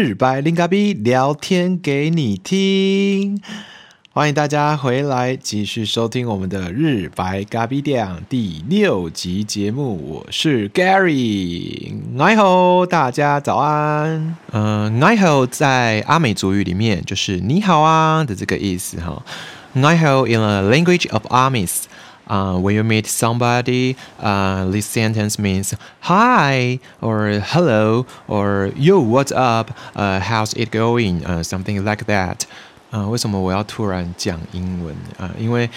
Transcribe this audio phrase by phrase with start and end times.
[0.00, 3.38] 日白林咖比聊天给你听，
[4.14, 10.02] 欢迎大家回来继续收听我们的日白咖比店第六集节目。
[10.10, 14.34] 我是 Gary，你好，大家早安。
[14.52, 19.22] 嗯，你好在阿美族语里面就是你好啊的这个意思哈。
[19.74, 21.82] 你好 in a language of Amis。
[22.29, 29.69] Uh, when you meet somebody, uh, this sentence means hi or hello or yo, what's up?
[29.95, 31.23] Uh, how's it going?
[31.23, 32.47] Uh, something like that.
[32.91, 35.29] 呃，为什么我要突然讲英文啊？
[35.37, 35.69] 因为，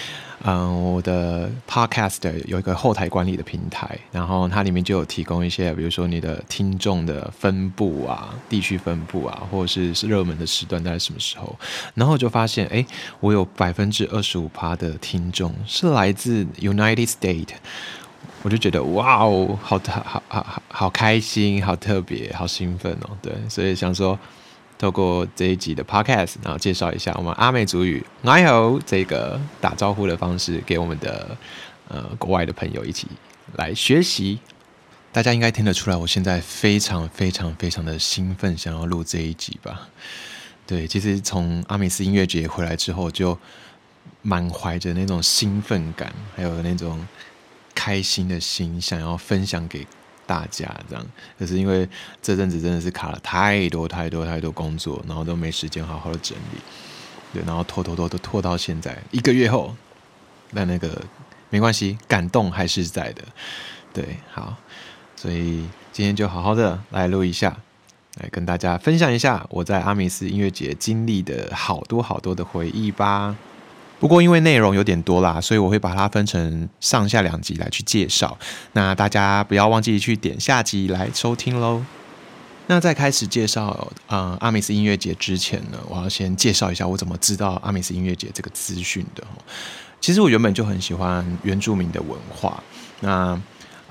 [0.46, 11.56] 嗯，我的 podcast 有一个后台管理的平台，然后它里面就有提供一些，比如说你的听众的分布啊、地区分布啊，或者是热门的时段在什么时候，
[11.94, 12.84] 然后就发现，哎，
[13.20, 17.54] 我有百分之二十五趴的听众是来自 United States，
[18.42, 24.18] 我就觉得哇哦，好好好好好开心，好特别，好兴奋哦，对，所以想说。
[24.78, 31.36] 透过这一集的 podcast，然后介绍一下我们阿美族语 n i o 这个打招呼的方式，给我们的
[31.88, 33.06] 呃国外的朋友一起
[33.56, 34.38] 来学习。
[35.12, 39.88] 大家应该听得出来，我现在非常非常非常的兴奋，想要录这一集吧？
[40.66, 43.38] 对，其实从阿美斯音乐节回来之后，就
[44.22, 47.06] 满怀着那种兴奋感，还有那种
[47.74, 49.86] 开心的心，想要分享给。
[50.26, 51.06] 大家这样，
[51.38, 51.88] 可是因为
[52.22, 56.60] 这阵子真的是卡了太多太多太多工作，然后都没时间好好的整理，
[57.32, 58.96] 对，然后拖拖拖都拖到现在。
[59.10, 59.74] 一个月后，
[60.50, 61.02] 那那个
[61.50, 63.22] 没关系，感动还是在的，
[63.92, 64.56] 对，好，
[65.16, 67.56] 所以今天就好好的来录一下，
[68.20, 73.36] 来跟大家分享一下我在阿米斯音乐节经历的好多好多的回忆吧。
[74.04, 78.36] 不过因为内容有点多啦，所以我会把它分成上下两集来去介绍。
[78.74, 81.82] 那大家不要忘记去点下集来收听喽。
[82.66, 89.24] 那在开始介绍呃阿美斯音乐节之前呢，我要先介绍一下我怎么知道阿美斯音乐节这个资讯的。
[90.02, 92.62] 其实我原本就很喜欢原住民的文化，
[93.00, 93.40] 那。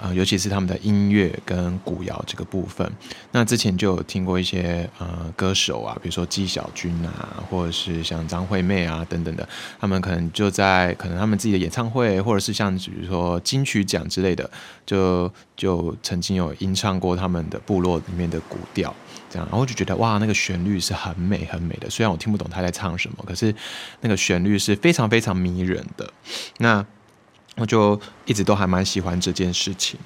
[0.04, 2.92] 呃，尤其是他们的音乐跟古谣这个部分，
[3.32, 9.48] 那之前就有听过一些呃歌手啊，比如说纪晓君啊，或者是像张惠妹啊等等的，
[9.80, 14.52] 他们可能就在可能他们自己的演唱会，或者是像比如说金曲奖之类的，
[14.86, 18.94] 就就曾经有吟唱过他们的部落里面的古调，
[19.30, 23.56] 这样，然后就觉得哇，那个旋律是很美很美的，虽然我听不懂他在唱什么，可是
[24.02, 26.12] 那个旋律是非常非常迷人的，
[26.58, 26.86] 那。
[27.56, 30.00] 我就一直都还蛮喜欢这件事情。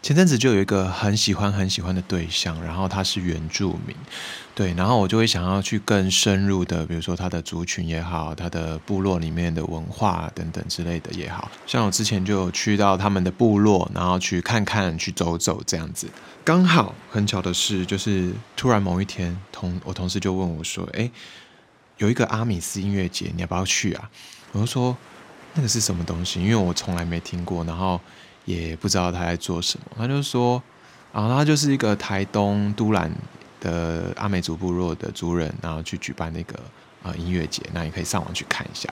[0.00, 3.96] 前阵子就有一个很喜欢很喜欢的对象，然后他是原住民，
[4.54, 11.50] 对，然后我就会想要去更深入的，比如说他的族群也好，他的部落里面的文化等等之类的也好。
[11.66, 16.08] 像我之前就有去到他们的部落，然后去看看、去走走这样子。
[16.44, 21.10] 刚好很巧的是，就是突然某一天，同我同事就问我说：“哎，
[21.96, 24.08] 有一个阿米斯音乐节，你要不要去啊？”
[24.52, 24.96] 我就说。
[25.58, 26.40] 那个是什么东西？
[26.40, 28.00] 因为我从来没听过，然后
[28.44, 29.86] 也不知道他在做什么。
[29.96, 30.62] 他就说，
[31.12, 33.10] 啊他就是一个台东都兰
[33.60, 36.60] 的阿美族部落的族人，然后去举办那个
[37.02, 38.88] 呃音乐节，那你可以上网去看一下。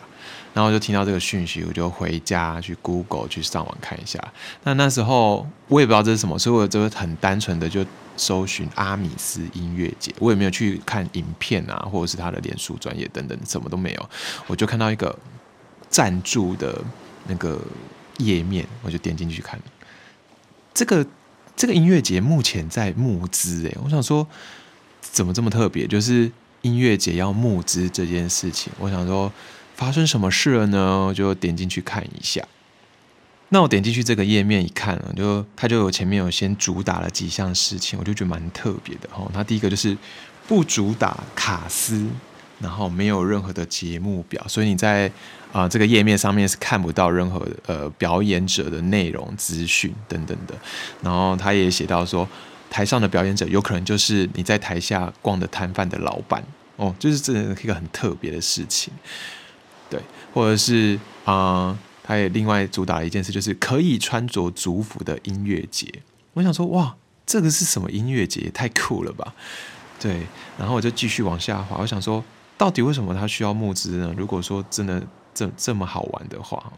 [0.53, 4.19] 然后就听到这个讯息，我就回家去 Google 去上网看一下。
[4.65, 14.11] 那那时候我也不知道这是什么，所以我就很单纯的就搜寻阿米斯音乐节，我也没有去看影片啊，或者是他的脸书专业等等，什么都没有。
[14.49, 15.17] 我就看到一个。
[15.97, 16.85] 赞助的
[17.27, 17.59] 那个
[18.19, 19.59] 页面，我就点进去看。
[20.75, 21.07] 这个
[21.57, 24.27] 这个音乐节目前在募资，诶，我想说
[25.01, 25.87] 怎么这么特别？
[25.87, 26.31] 就是
[26.61, 29.33] 音乐节要募资这件事情，我想说
[29.75, 31.15] 发生什么事了呢？
[31.17, 32.47] 就点进去看一下。
[33.49, 39.27] 那我点进去这个页面一看，就它就有前面有先主打了几项事情，我就觉得蛮特别的哈。
[39.33, 39.97] 它第一个就是
[40.47, 42.07] 不主打卡斯。
[42.59, 45.13] 然后没有任何的节目表，所以你在
[45.53, 50.55] 啊这个页面上面是看不到任何呃表演者的内容资讯等等的。
[51.03, 52.27] 然后他也写到说，
[52.71, 56.43] 台上的表演者有可能就是你在台下逛的摊贩的老板
[56.77, 58.91] 哦，就是这一个很特别的事情。
[59.91, 60.01] 对，
[60.33, 65.87] 或者是啊，他也另外主打了一件事，就是可以穿着族服的音乐节。
[66.33, 68.51] 我想说，哇，这个是什么音乐节？
[68.55, 69.35] 太酷了吧！
[70.01, 70.23] 对，
[70.59, 72.25] 然后我就继续往下滑，我想说。
[72.59, 74.15] 到底为什么他需要募资呢？
[74.17, 75.03] 如果说真的
[75.35, 76.73] 这这么好玩的话，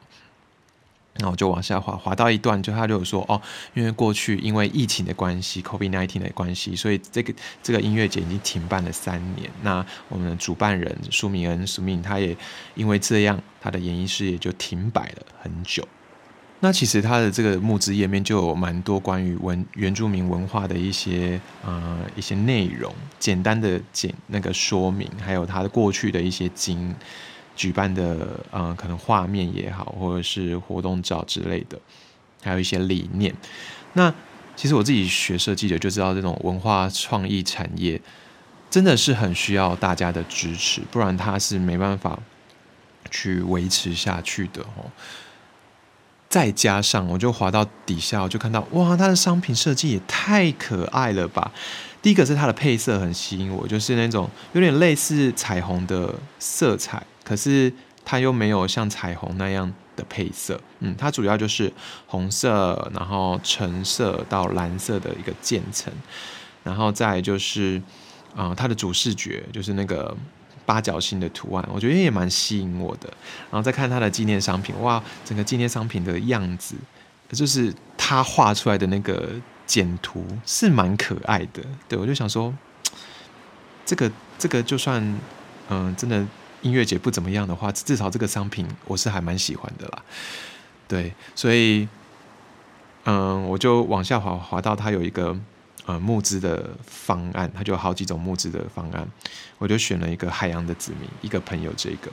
[1.20, 3.40] 那我就往下滑，滑到一段，就他就有说哦，
[3.74, 9.50] 因为过去因为疫情的关系，COVID-19 的关系，所以这个这个音乐节已经停办了三年。
[9.62, 12.36] 那我们的主办人苏明恩苏明，他也
[12.76, 15.86] 因为这样，他的演艺事业就停摆了很久。
[16.60, 26.92] 那其实它的这个募资页面就有蛮多关于文原住民文化的一些呃一些内容，简单的简那个说明，还有它的过去的一些经
[27.54, 31.78] 举办的呃可能画面也好，或者是活动照之类的，
[32.42, 33.32] 还有一些理念。
[33.92, 34.12] 那
[34.56, 38.00] 其实我自己学设计的就知道，这种文化创意产业
[38.68, 42.18] 真的是很需要大家的支持，不然它是没办法
[43.12, 44.90] 去维持下去的哦。
[46.28, 51.50] 再加上，我就滑到底下，我就看到哇，它的商品设计也太可爱了吧！
[52.02, 57.72] 第一个是它的配色很吸引我，就是那种有点类似彩虹的色彩，可是
[58.04, 60.60] 它又没有像彩虹那样的配色。
[60.80, 61.72] 嗯，它主要就是
[62.06, 65.90] 红色，然后橙色到蓝色的一个渐层，
[66.62, 67.80] 然后再就是，
[68.36, 70.14] 啊，它的主视觉就是那个。
[70.68, 73.08] 八角星的图案，我觉得也蛮吸引我的。
[73.50, 76.74] 然后再看它的纪念商品，哇，整个纪念商品的样子，
[77.32, 79.30] 就是他画出来的那个
[79.66, 81.62] 简图是蛮可爱的。
[81.88, 82.54] 对我就想说，
[83.86, 85.02] 这个这个就算
[85.70, 86.22] 嗯真的
[86.60, 90.02] 音乐节不怎么样的话，至少这个商品我是还蛮喜欢的啦。
[90.86, 91.88] 对，所以
[93.04, 95.34] 嗯，我就往下滑滑到它有一个。
[95.88, 99.08] 呃，募资的方案，它就有好几种募资的方案，
[99.56, 102.10] 我就选了一个海洋的子民，一个朋友这个。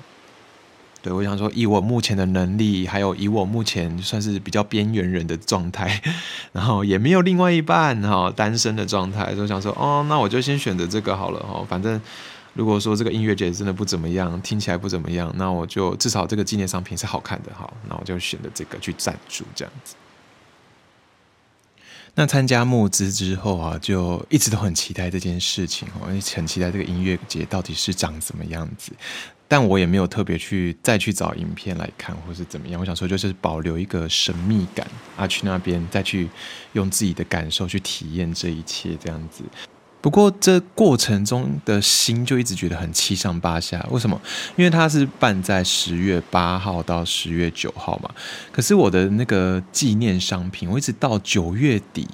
[1.03, 6.01] 对我想说，以我目前的能力，还有以我目前算是比较边缘人的状态，
[6.53, 11.61] 然后也没有另外一半哈，单身的状态，就想说，哦，那我就先选择这个好了哈。
[11.67, 12.01] 反正
[12.53, 19.95] 如果说这个音乐节真的不怎么样，听起来不怎么样，那我就至少这个纪念商品是好看的哈，那我就选择这个去赞助这样子。
[22.15, 28.93] 那参加募资之后啊，就一直都很期待这件事情哦，很期待这个音乐节到底是长什么样子。
[29.47, 32.81] 但我也没有特别去再去找影片来看，或是怎么样。
[32.81, 36.27] 我想说，就是保留一个神秘感啊，去那边再去
[36.73, 39.43] 用自己的感受去体验这一切，这样子。
[40.05, 44.21] 不过这过程中的心就一直觉得很七上八下，为什么？
[44.55, 48.11] 因为它是办在十月八号到十月九号嘛。
[48.51, 52.07] 可是我的那个纪念商品，我一直到九月底，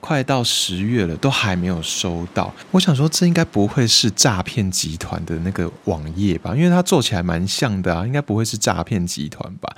[0.00, 2.52] 快到十月了，都还没有收到。
[2.72, 6.52] 我想说，这应该不会是诈骗集团的那个网页吧？
[6.56, 9.72] 因为它做起来蛮像的啊，应该不会是诈骗集团吧？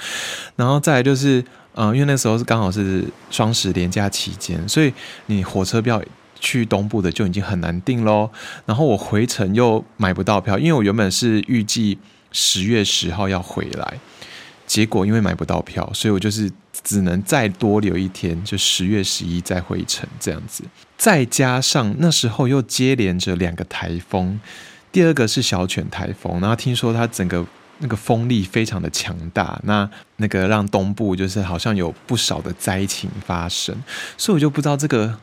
[0.56, 1.44] 然后再来就是，
[1.74, 4.90] 嗯，因为那时候是刚好是双十连假期间，所以
[5.26, 6.02] 你火车票。
[6.40, 8.30] 去东部的就已经很难订喽，
[8.64, 11.98] 然后我回程又买不到票，因为我原本是预计
[12.30, 13.98] 十月十号要回来，
[14.66, 16.50] 结果因为买不到票，所以我就是
[16.84, 20.62] 只能再多留一天，就十月十一再回程这样子。
[20.96, 24.38] 再加上那时候又接连着两个台风，
[24.92, 27.44] 第二个是小犬台风，然后听说它整个
[27.78, 33.74] 那个风力非常的强大，那那个让东部就是好像有不少的灾情发生，
[34.16, 35.18] 所以我就不知道这个。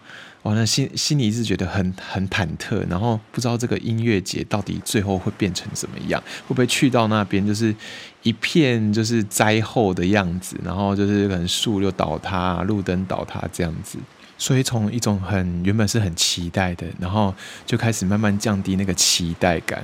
[0.45, 7.75] 完了，心心里一直觉得很很忐忑，然后不知道这个音乐节到底最后会变成怎么样，会不会去到那边就是
[8.21, 13.97] 一片就是灾后的样子，然后就是可能树又倒塌、路灯倒塌这样子，
[14.37, 17.33] 所以从一种很原本是很期待的，然后
[17.65, 19.83] 就开始慢慢降低那个期待感，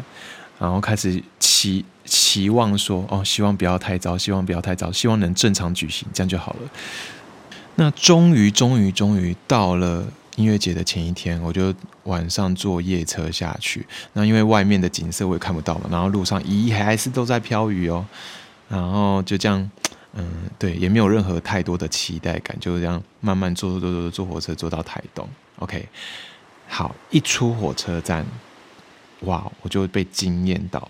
[0.59, 6.69] 然后开始期期望说哦，希望不要太糟，希望不要太糟，希望能正常举行，这样就好了。
[7.77, 10.05] 那终于，终于，终于到了。
[10.41, 11.71] 音乐节的前一天，我就
[12.05, 13.85] 晚上坐夜车下去。
[14.13, 18.03] 那因为外面的景色我也看不到嘛，然后路上咦还是都在飘雨哦。
[18.67, 19.71] 然后就这样，
[20.13, 25.29] 嗯，对，也没有任何太多的期待感，就这样慢慢坐坐坐坐坐火车坐到台东。
[25.59, 25.87] OK，
[26.67, 28.25] 好，一出火车站，
[29.19, 30.89] 哇，我就被惊艳到，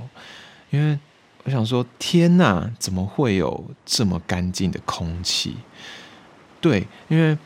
[0.69, 0.97] 因为
[1.43, 5.57] 我想说，天哪，怎么会有这么干净的空气？
[6.61, 7.37] 对，因为。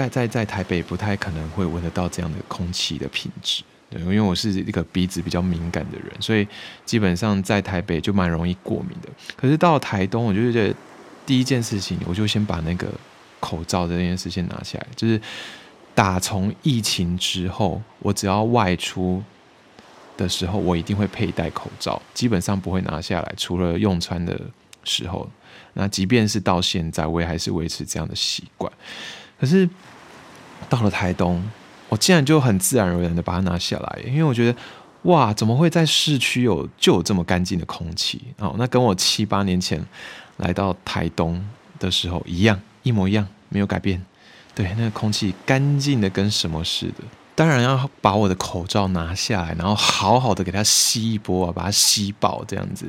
[0.00, 6.46] 在在在台北不太可能会闻得到这样的空气的品质，对，因为我是一个鼻子比较敏感的人，所以
[6.84, 9.08] 基本上在台北就蛮容易过敏的。
[9.36, 10.74] 可是到台东，我就觉得
[11.26, 12.88] 第一件事情，我就先把那个
[13.40, 14.86] 口罩这件事先拿下来。
[14.96, 15.20] 就是
[15.94, 19.22] 打从疫情之后，我只要外出
[20.16, 24.40] 的时候，我一定会佩戴口罩，基本上不会拿下来，除了用餐的
[24.84, 25.28] 时候。
[25.74, 28.72] 那即便是到现在，我也还是维持这样的习惯。
[29.40, 29.68] 可是
[30.68, 31.42] 到了台东，
[31.88, 34.58] 我竟然就很自然而然的把它拿下来，因为我觉得，
[35.04, 38.20] 哇，怎么会在市区有就有这么干净的空气？
[38.38, 39.82] 哦，那跟我七八年前
[40.36, 41.42] 来到台东
[41.78, 44.04] 的时候一样，一模一样，没有改变。
[44.54, 47.04] 对，那个空气干净的跟什么似的。
[47.34, 52.84] 当然要把我的口罩拿下来，然后好好的给它吸一波啊，把它吸爆这样子。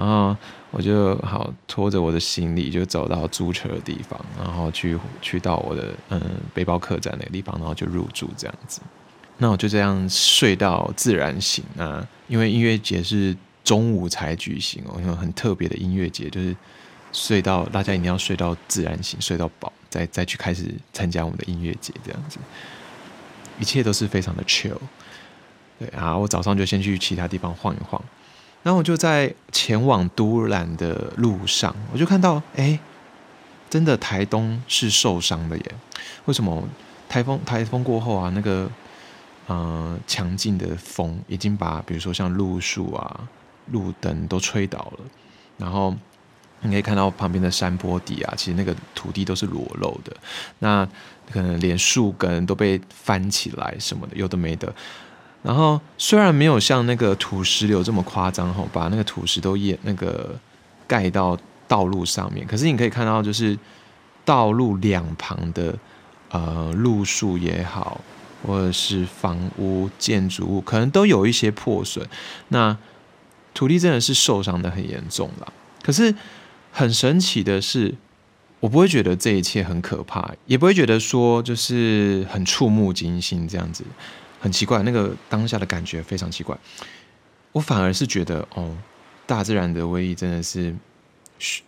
[0.00, 0.34] 然后
[0.70, 6.18] 我就好拖着我的行李就走到租车的地方，然后去去到我的嗯
[6.54, 8.80] 背包客栈那个地方，然后就入住这样子。
[9.36, 16.56] 那我就这样睡到自然醒啊，因为音乐节是中午才举行哦，因为很特别的音乐节，就是
[17.12, 22.38] 睡到大家一定要睡到自然醒，睡到饱，再再去开始参加我们的音乐节这样子，
[23.58, 24.78] 一切都是非常的 chill。
[25.78, 28.02] 对啊，我早上就先去其他地方晃一晃。
[28.62, 32.78] 然后我就在前往都兰的路上，我就看到，哎，
[33.70, 35.74] 真的台东是受伤的耶？
[36.26, 36.62] 为什么？
[37.08, 38.70] 台风台风过后啊，那个
[39.48, 43.28] 呃强劲的风已经把，比如说像路树啊、
[43.72, 45.00] 路灯都吹倒了。
[45.58, 45.92] 然后
[46.60, 50.14] 你可以看到旁边的山坡底啊，其实那个土地都是裸露的，
[50.60, 50.86] 那
[51.32, 54.72] 可能连树根都被翻起来什么的，有的没的。
[55.42, 60.38] 然后虽然没有像那个土石流这么夸张哈，把那个土石都淹那个
[60.86, 63.58] 盖到道路上面，可是你可以看到，就是
[64.24, 65.78] 道路两旁的
[66.30, 68.00] 呃路树也好，
[68.46, 72.06] 或者是房屋建筑物，可能都有一些破损。
[72.48, 72.76] 那
[73.54, 75.52] 土地真的是受伤的很严重了。
[75.82, 76.14] 可是
[76.70, 77.94] 很神奇的是，
[78.60, 83.82] 我不会觉得这一切很可怕，也不会觉得说就是很触目惊心这样子。
[84.40, 86.56] 很奇怪，那个当下的感觉非常奇怪。
[87.52, 88.76] 我反而是觉得，哦，
[89.26, 90.74] 大自然的威力真的是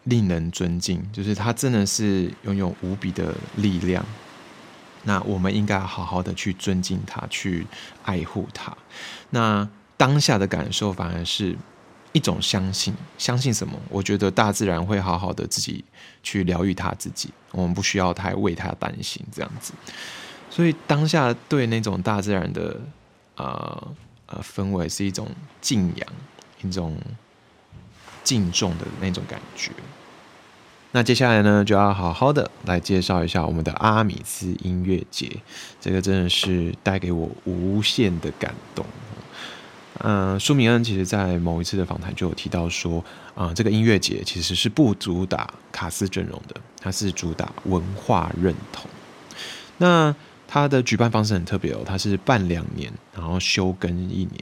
[0.05, 4.05] 令人尊敬，就是它真的是拥有无比的力量。
[5.05, 7.67] 那我们应该好好的去尊敬它，去
[8.05, 8.77] 爱护它。
[9.31, 11.57] 那当下的感受反而是
[12.13, 13.77] 一种相信，相信什么？
[13.89, 15.85] 我觉得大自然会好好的自己
[16.23, 19.73] 去疗愈它自己，我们不需要太为它担心，这样子。
[20.55, 22.79] 所以当下对那种大自然的
[23.37, 23.89] 呃
[24.27, 25.27] 呃氛围是一种
[25.63, 26.07] 敬仰，
[26.63, 26.95] 一种
[28.23, 29.71] 敬重的那种感觉。
[30.91, 35.41] 那接下来呢，就要好好的来介绍一下我们的阿米斯音乐节。
[35.81, 38.85] 这个真的是带给我无限的感动。
[40.01, 43.03] 嗯，舒明恩其实在某一次的访谈就有提到说，
[43.35, 48.91] 啊，这个音乐节其实是不主打卡斯阵容的，它是主打文化认同。
[49.79, 50.15] 那
[50.55, 54.39] 它的举办方式很特别哦，它是办两年，然后休耕一年，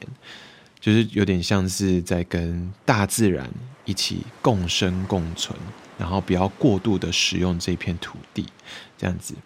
[0.80, 3.48] 就是有点像是在跟大自然
[3.84, 5.56] 一起共生共存，
[5.96, 8.44] 然后不要过度的使用这片土地，
[8.98, 9.36] 这样子。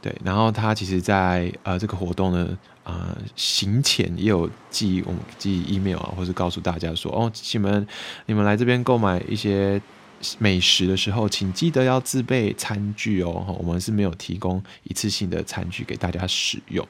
[0.00, 7.86] 对，然后他其实，在呃这个活动呢，呃行前也有寄我们寄 email 啊，或者告诉大家说，哦，你们，
[8.24, 9.78] 你们来这边购买一些。
[10.38, 13.56] 美食的时候，请记得要自备餐具哦。
[13.58, 16.86] 我们是没有提供一次性的餐具给大家使用。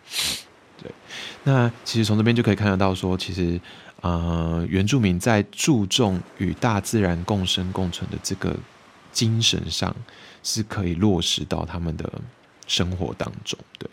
[0.82, 0.90] 对，
[1.44, 3.60] 那其实从这边就可以看得到，说其实
[4.00, 8.56] 呃，原住民在注重与大自然共生共存的这个
[9.12, 9.94] 精神上，
[10.42, 12.10] 是可以落实到他们的
[12.66, 13.58] 生活当中。
[13.78, 13.88] 对。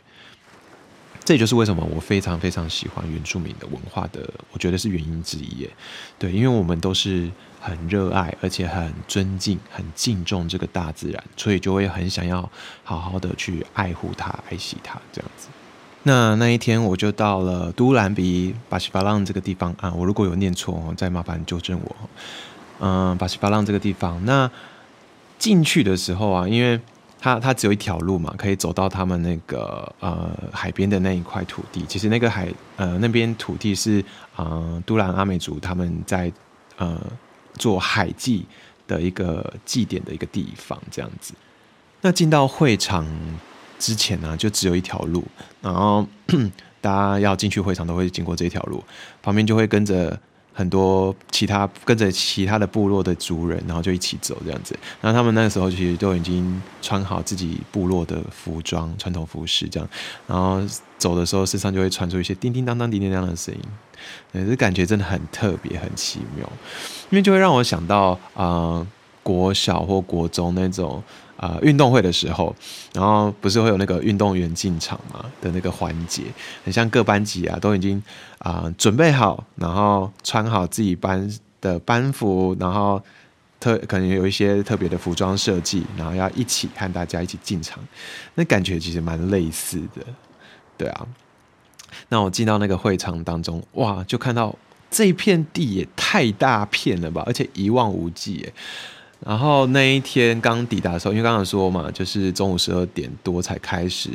[1.29, 5.69] 这就是为什么我非常非常喜欢原住民的文化的，我觉得是原因之一耶。
[6.17, 7.29] 对，因为我们都是
[7.61, 12.49] 很热爱，而且很尊敬、很敬重这个大自然，所以就会很想要
[12.83, 15.49] 好好的去爱护它、爱惜它这样子。
[16.01, 21.95] 那那一天我就到了都兰比巴西巴浪这个地方啊，我如果有念错，再麻烦纠正我。
[22.79, 24.49] 嗯，巴西巴浪这个地方，那
[25.37, 26.81] 进去的时候啊，因为。
[27.19, 31.85] 它它只有一条路嘛，可以走到他们那个呃海边的那一块土地。
[31.85, 34.03] 其实那个海呃那边土地是
[34.37, 36.31] 呃都兰阿美族他们在
[36.77, 36.97] 呃
[37.55, 38.45] 做海祭
[38.87, 41.33] 的一个祭典的一个地方，这样子。
[42.01, 43.05] 那进到会场
[43.77, 45.23] 之前呢，就只有一条路，
[45.61, 46.07] 然后
[46.79, 48.83] 大家要进去会场都会经过这条路，
[49.21, 50.17] 旁边就会跟着。
[50.59, 54.77] 很多其他跟着其他的部落的族人，然后就一起走这样子。
[54.99, 59.87] 然后他们那个时候其实都已经穿好自己部落的服装、传统服饰这样。
[60.27, 60.61] 然后
[60.97, 66.45] 走的时候，身上就会传出一些叮叮当当、叮叮当的声音，这感觉真的很特别、很奇妙。
[67.09, 68.85] 因为就会让我想到啊，
[69.23, 71.01] 国小或国中那种。
[71.39, 72.53] 啊，运动会的时候，
[72.91, 76.23] 然后不是会有那个运动员进场嘛的那个环节，
[76.65, 78.03] 很像各班级啊都已经
[78.39, 81.29] 啊准备好，然后穿好自己班
[81.61, 83.01] 的班服，然后
[83.59, 87.79] 特可能有一些特别的服装设计，然后要一起和大家一起进场，
[88.35, 90.03] 那感觉其实蛮类似的，
[90.77, 91.07] 对啊。
[92.07, 94.55] 那我进到那个会场当中，哇，就看到
[94.89, 98.53] 这片地也太大片了吧，而且一望无际，哎。
[99.25, 104.09] 然后那一天刚抵达的时候，因为刚刚说嘛，就是中午十二点多才开始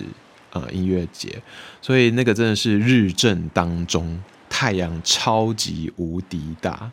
[0.54, 1.42] 呃音乐节，
[1.82, 4.18] 所以那个真的是日正当中，
[4.49, 6.90] 太阳超级无敌大。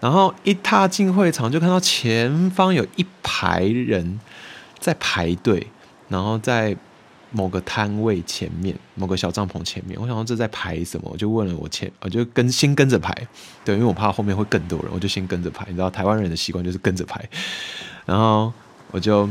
[0.00, 4.20] 然后一踏进会场，就看到前方有一排人
[4.78, 5.66] 在排队，
[6.08, 6.76] 然后在
[7.32, 10.00] 某个摊位前面、某个小帐篷前面。
[10.00, 13.12] 我想说这在排什么，我就问了我前，我就跟先跟着排，
[13.64, 15.66] 对，因为我怕后面会更多人，我就先跟着排。
[15.68, 17.28] 你知道台湾人的习惯就是跟着排，
[18.06, 18.52] 然后
[18.92, 19.28] 我就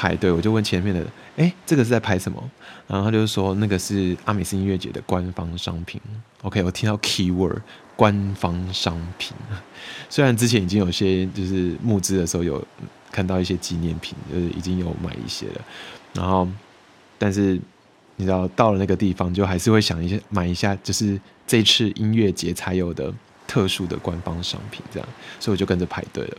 [0.00, 2.42] 排队，我就问前面的，哎，这个是在排什么？
[2.86, 6.00] 然后他就说那个是阿美斯音乐节的官方商品。
[6.40, 7.58] OK，我听到 keyword
[7.96, 9.36] 官方商品。
[10.08, 12.66] 虽然之前已经有些就是募资的时候有
[13.12, 15.60] 看到一些纪念品，就是已经有买一些了，
[16.14, 16.48] 然后
[17.18, 17.60] 但是
[18.16, 23.12] 你知道到了那个地方，就还是会想一些买一下，就是这次音乐节才有的
[23.46, 25.06] 特殊的官方商品，这样，
[25.38, 26.38] 所以我就跟着排队了，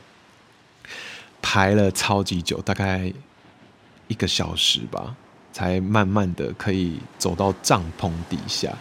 [1.44, 3.14] 排了超级久，大概
[4.12, 5.16] 一个小时吧，
[5.54, 8.72] 才慢慢的可以走到帐篷底下，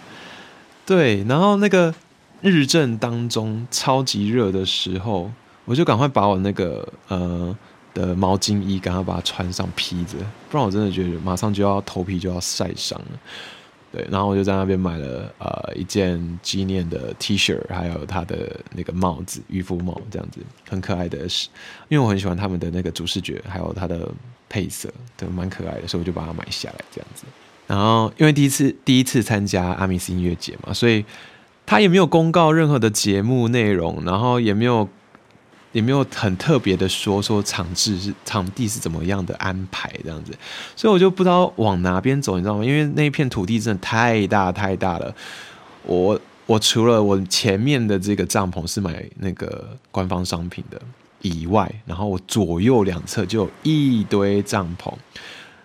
[0.85, 1.95] 对，然后那个。
[2.43, 5.31] 日正当中超级热的时候，
[5.67, 7.55] 我就赶快把我那个呃
[7.93, 10.17] 的毛巾衣赶快把它穿上披着，
[10.49, 13.21] 不然我真的觉得马上就要头皮就要晒伤了。
[13.93, 21.19] 对，然后我就在那边买了呃一件纪念的 T 恤，还有他的那个帽子渔夫帽，这样子很可爱的，
[21.91, 24.11] 因为我很喜欢他们的那个主视觉，还有他的
[24.51, 27.25] 配色，都蛮可爱的，所以我就把它买下来这样子。
[27.67, 31.03] 然后因为第一次第一次参加阿米斯音乐节嘛，所以。
[31.67, 34.89] 他也没有公告任何的节目内容，然后也没有
[35.71, 40.37] 也没有很特别的说说场地是场地是怎么样的安排这样子，
[40.75, 42.65] 所以我就不知道往哪边走，你知道吗？
[42.65, 45.15] 因为那一片土地真的太大太大了。
[45.85, 50.83] 我我除了我前面的这个帐篷是买那个官方商品的
[51.23, 54.93] 以外，然后我左右两侧就有一堆帐篷。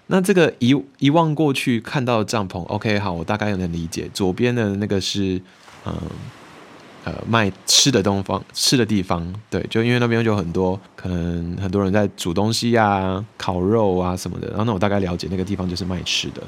[0.08, 4.10] 那这个一一望过去看到帐篷，OK，好，我大概能理解。
[4.14, 5.42] 左边的那个是。
[5.88, 5.94] 嗯，
[7.06, 14.50] 呃卖吃的东方吃的地方，对，就因为那边就很多，可能很多人在煮东西啊，烤肉啊什么的。
[14.50, 16.42] 然后那我大概了解那个地方就是卖吃的。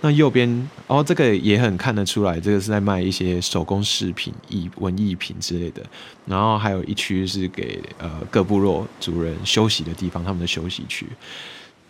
[0.00, 5.82] 那右边，哦，这个也很看得出来，这个是在卖一些手工饰品、艺文艺品之类的。
[6.24, 11.06] 然后还有一区是给呃各部落族人休息的地方，他们的休息区。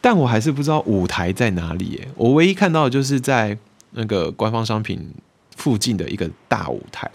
[0.01, 2.01] 但我还是不知道舞台在哪里。
[2.16, 3.57] 我唯一看到的就是在
[3.90, 5.07] 那个官方商品。
[5.57, 7.09] 附近的一个大舞台，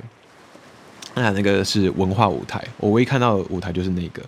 [1.16, 2.64] 那那个是文化舞台。
[2.78, 4.22] 我唯一看到的舞台就是那个，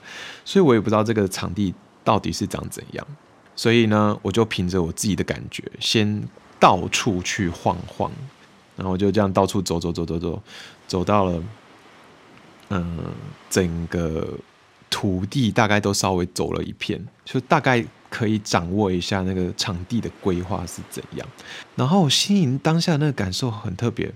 [0.44, 3.08] 所以我也不知道这个场地到底是长怎样。
[3.56, 6.22] 所以呢，我就凭着我自己的感觉，先
[6.60, 8.12] 到处去晃晃，
[8.76, 10.44] 然后就这样到处走走走走走，
[10.88, 11.44] 走到了，
[12.70, 13.00] 嗯，
[13.50, 14.28] 整个
[14.90, 17.86] 土地大概都稍微走了一片，就大概。
[18.12, 21.26] 可以掌握一下那个场地的规划是怎样，
[21.78, 24.14] 然后心灵当下那个感受很特别。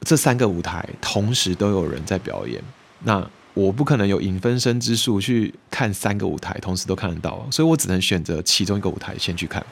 [0.00, 2.62] 这三个舞台同时都有人在表演，
[3.04, 9.64] 那我不可能有影分身之术去看三个舞台同时都看得到，所以我只能选择其中一个舞台先去看。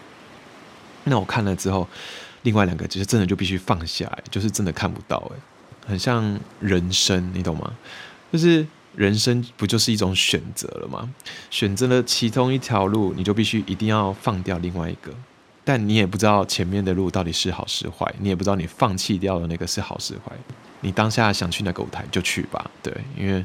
[1.04, 1.88] 那我看了之后，
[2.42, 5.36] 另外两个其实真的就必须放下，就是真的看不到，诶，
[5.86, 7.72] 很像人生，你懂吗？
[8.32, 8.66] 就是。
[8.96, 11.08] 人生不就是一种选择了吗？
[11.50, 15.12] 选择了其中一条路，你就必须一定要放掉另外一个。
[15.68, 20.32] 但你也不知道前面的路到底是好是坏，你也不知道你放弃掉的那个是好是坏。
[20.80, 23.44] 你当下想去那个舞台就去吧，对，因为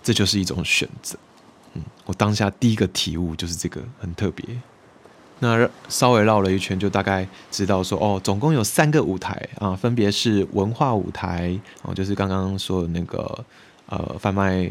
[0.00, 1.18] 这就是一种选择。
[1.74, 4.44] 嗯，我当下第一个体悟就是这个，很特别。
[5.40, 13.44] 那稍微绕了一圈，就大概知道说，哦，总共有三个舞台啊，分别是文化舞台，哦，就是刚刚说的那个。
[13.90, 14.70] 呃，贩卖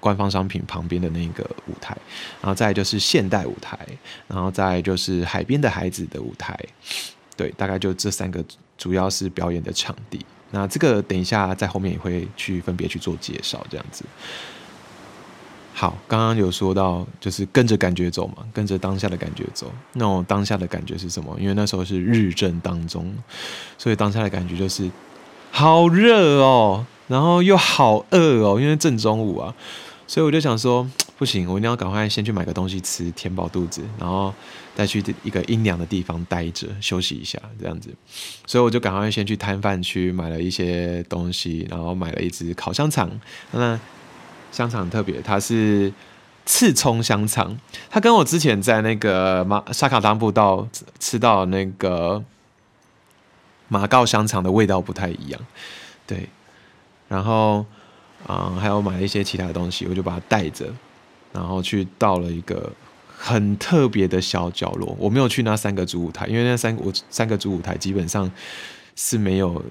[0.00, 1.96] 官方商品旁边的那个舞台，
[2.40, 3.78] 然后再就是现代舞台，
[4.26, 6.58] 然后再就是海边的孩子的舞台，
[7.36, 8.42] 对，大概就这三个
[8.76, 10.18] 主要是表演的场地。
[10.50, 14.04] 那这个等一下在后面也会去分别去做介绍，这样子。
[15.72, 19.70] 好，刚刚有说到就是跟着感觉走嘛，跟着当下的感觉走。
[19.92, 21.36] 那我当下的感觉是什么？
[21.38, 23.14] 因为那时候是日正当中，
[23.78, 24.90] 所以当下的感觉就是
[25.50, 26.84] 好热哦。
[27.06, 29.52] 然后又好饿哦，因为正中午啊，
[30.10, 30.84] 所以我就想说，
[31.16, 34.34] 不行，我一定要赶快先去买个东西吃，填饱肚子，然后
[34.74, 37.94] 再去一个阴凉的地方待着休息一下，这样子。
[38.44, 43.08] 所以我就赶快先去摊贩区买了一些东西，然后买了一只烤香肠。
[43.52, 43.78] 那
[44.50, 45.92] 香肠特别，它是
[46.44, 47.56] 刺葱香肠，
[47.88, 50.66] 它跟我之前在那个马沙卡当布道
[50.98, 52.24] 吃到那个
[53.68, 55.40] 马告香肠的味道不太一样，
[56.04, 56.28] 对。
[57.06, 57.64] 然后，
[58.26, 60.72] 啊，还有买一些其他的东西，我就把它带着，
[61.32, 62.72] 然后去到了一个
[63.08, 64.94] 很特别的小角落。
[64.98, 68.30] 我没有去那三个主舞台，因为那三我三个主舞台基本上
[68.94, 69.64] 是没有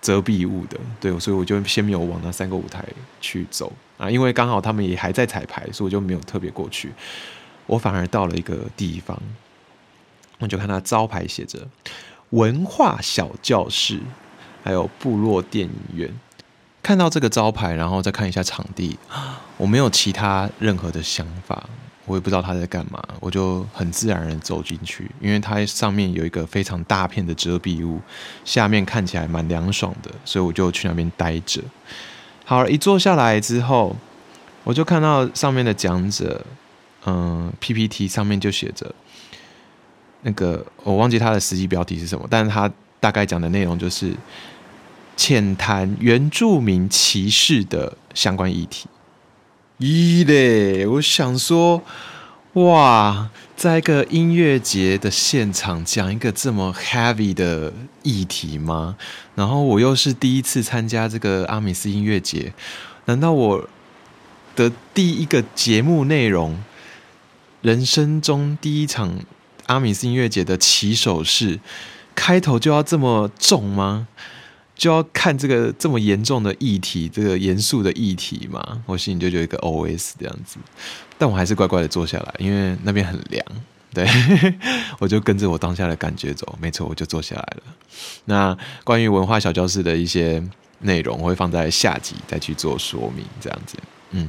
[0.00, 2.84] 遮蔽物的，对，所以我就先没有往那三个舞台
[3.20, 6.90] 去走啊，因为刚好他们也还在彩排，所以我就没有特别过去。
[7.66, 9.20] 我反而到了一个地方，
[10.38, 11.68] 我就看他招牌写着
[12.30, 14.00] “文化小教室”，
[14.64, 16.12] 还有“部落电影院”。
[16.82, 18.98] 看到这个招牌，然后再看一下场地，
[19.56, 21.68] 我没有其他任何的想法。
[22.04, 28.00] 我也不知道他在干嘛，我就很自然的走进去，因为它上面有一个非常大片的遮蔽物，
[28.44, 31.62] 下面看起来蛮凉爽的，所以我就去那边待着。
[32.44, 33.96] 好了，一坐下来之后，
[34.64, 36.44] 我就看到上面的讲者，
[37.06, 38.92] 嗯，PPT 上面就写着
[40.22, 42.68] 那个我忘记他的实际标题是什么，但是他
[42.98, 44.12] 大概讲的内容就是
[45.16, 48.86] 浅谈原住民歧视的相关议题。
[49.78, 50.86] 咦嘞！
[50.88, 51.82] 我想说，
[52.52, 57.72] 哇，在一个音乐节的现场讲一个这么 heavy 的
[58.02, 58.96] 议题吗？
[59.34, 62.52] 然后我又是第一次参加这个阿米斯音乐节，
[63.06, 63.68] 难道我
[64.54, 66.62] 的第一个节目内容，
[67.62, 69.18] 人生中第一场
[69.66, 71.58] 阿米斯音乐节的起手式，
[72.14, 74.06] 开头就要这么重吗？
[74.74, 80.56] 就要看这个这么严重的议题，这个严肃的议题嘛，我心里就有一个 O S 这样子，
[81.18, 83.44] 但我还是乖乖的坐下来，因为那边很凉，
[83.94, 84.08] 对
[84.98, 87.62] 我就跟着我当下的感觉走，没错，我就坐下来了。
[88.24, 90.42] 那关于文化小教室的一些
[90.80, 93.76] 内容，我会放在下集再去做说明，这样子，
[94.10, 94.28] 嗯，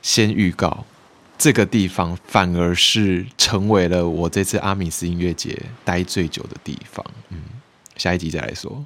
[0.00, 0.84] 先预告
[1.38, 7.38] 这个地方反而是成为了我这次阿米斯音乐节待最久的地方，嗯，
[7.96, 8.84] 下一集再来说。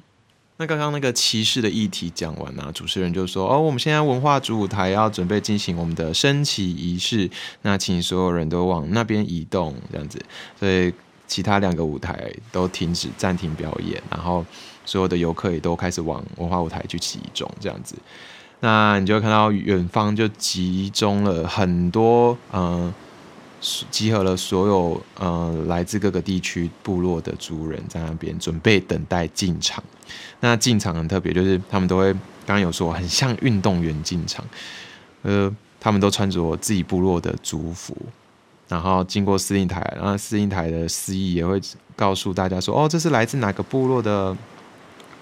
[0.59, 7.29] 那刚刚那个歧视的议题讲完了，主持人就说：“哦，我们现在文化主舞台要准备进行我们的升旗仪式，
[7.61, 10.19] 那请所有人都往那边移动，这样子。
[10.59, 10.91] 所以
[11.27, 14.43] 其他两个舞台都停止暂停表演，然后
[14.83, 17.95] 所有的游客也都开始往文化舞台去集中，这样子。
[18.59, 22.91] 那你就会看到远方就集中了很多，嗯。”
[23.89, 29.83] 集合了所有呃来自各个地区部落的族人在那边准备等待进场。
[30.39, 34.45] 那进场很特别，就是他们都会刚刚有说很像运动员进场，
[35.23, 37.97] 呃，他们都穿着自己部落的族服，
[38.67, 41.59] 然后经过司令台，然后司令台的司仪也会
[41.95, 44.37] 告诉大家说，哦，这是来自哪个部落的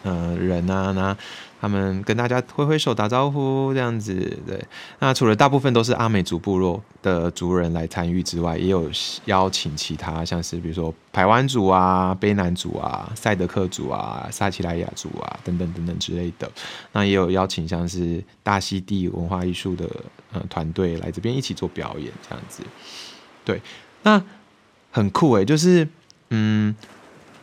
[0.04, 0.92] 呃人啊？
[0.92, 1.18] 那
[1.62, 4.14] 他们跟大家挥挥手打招呼，这样子
[4.46, 4.64] 对。
[5.00, 8.90] 那除了大部分都是阿美族部落的族人来参与之外，也有
[9.26, 16.52] 邀请其他，像是比如说排湾族啊、卑南族啊、赛德克族啊、撒奇莱雅族啊等等等等之类的。
[16.92, 19.90] 那也有邀请像是大溪地文化艺术的
[20.34, 22.62] 呃团队来这边一起做表演，这样子。
[23.44, 23.62] 对，
[24.04, 24.22] 那
[24.92, 25.88] 很酷诶，就是
[26.30, 26.76] 嗯。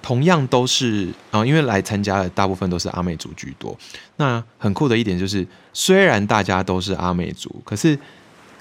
[0.02, 3.78] 同样都是啊，因为来参加的大部分都是阿美族居多。
[4.16, 7.96] 那很酷的一点就是，虽然大家都是阿美族，可是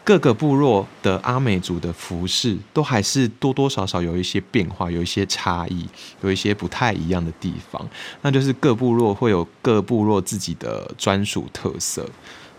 [0.04, 5.88] 各个部落的阿美族的服饰都还是多多少少有一些变化，有一些差异，
[6.21, 7.89] 有一些不太一样的地方。
[8.21, 12.04] 那就是各部落会有各部落自己的专属特色，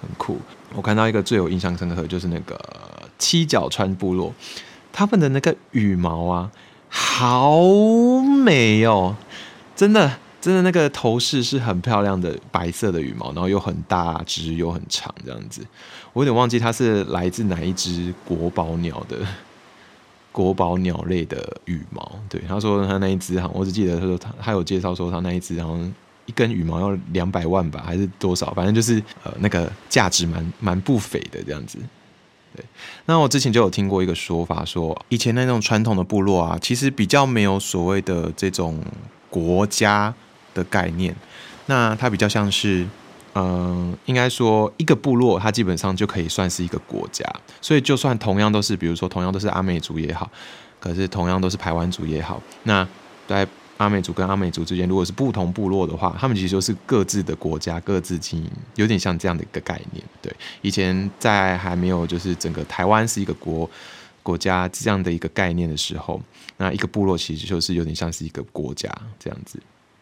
[0.01, 0.41] 很酷。
[0.75, 2.59] 我看到一个最有印象深刻的就是那个
[3.19, 4.35] 七角川部落，
[4.93, 6.51] 他们的那个羽毛啊。
[6.95, 7.59] 好
[8.45, 9.17] 美哦，
[9.75, 15.67] 真的，真的那个头饰是很漂亮的，白色的羽毛，然后又很大只又很长，这样子。
[16.13, 19.17] 我有点忘记它是来自哪一只国宝鸟的
[20.31, 22.13] 国宝鸟类的羽毛。
[22.29, 25.79] 对，他说他那一只哈，我只记得他说他他有介绍说他那一只，然后
[26.27, 28.53] 一根羽毛要两百万吧，还是多少？
[28.53, 31.79] 反正就是呃那个价值蛮蛮不菲的这样子。
[32.55, 32.65] 对，
[33.07, 38.81] 那我之前就有听过一个说法，说以前那种传统的部落啊，其实比较没有所谓的这种
[39.31, 40.15] 国家
[40.55, 41.15] 的概念，
[41.67, 42.87] 那它比较像是，
[43.35, 47.25] 嗯，应该说一个部落，它基本上就可以算是一个国家，
[47.61, 50.31] 所以就算同样都是，比如说同样都是阿美族也好，
[50.79, 52.87] 可是同样都是排湾族也好，那
[53.27, 53.47] 在。
[53.83, 60.05] 阿美族跟阿美族之间，如果是不同部落的话，他们其实就是各自的国家，各自经营，有点像这样的一个概念。
[60.21, 63.69] 对，以前在还没有就是整个台湾是一个国
[64.23, 66.21] 国家这样的一个概念的时候，
[66.57, 69.59] 那一个部落其实就是有点像是一个国家这样子。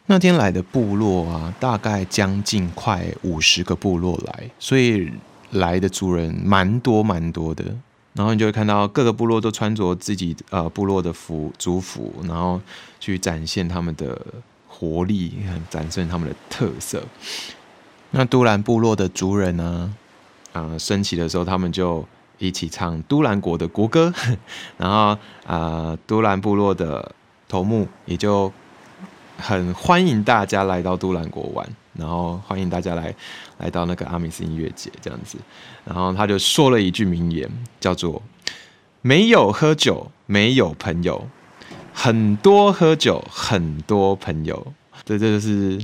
[0.07, 5.11] 那天来的部落啊，大概将近快五十个部落来，所以
[5.53, 7.65] 来的族人蛮多蛮多的。
[8.21, 12.61] 然后你就会看到各个部落都穿着自己呃部落的服族服，然后
[13.01, 14.21] 去展现他们的
[14.69, 15.33] 活力，
[15.71, 17.03] 展现他们的特色。
[18.11, 19.95] 那都兰部落的族人呢，
[20.53, 22.07] 啊升旗的时候，他们就
[22.37, 24.13] 一起唱都兰国的国歌，
[24.77, 27.15] 然后啊都兰部落的
[27.49, 28.53] 头目也就
[29.39, 31.67] 很欢迎大家来到都兰国玩。
[32.01, 33.15] 然后欢迎大家来
[33.59, 35.39] 来到那个阿米斯音乐节这样子。
[35.85, 38.21] 然后他就说了一句名言，叫做
[39.03, 41.29] “没有喝酒，没有朋友；
[41.95, 44.73] 很多喝酒，很多朋友。”
[45.05, 45.79] 对，这就是。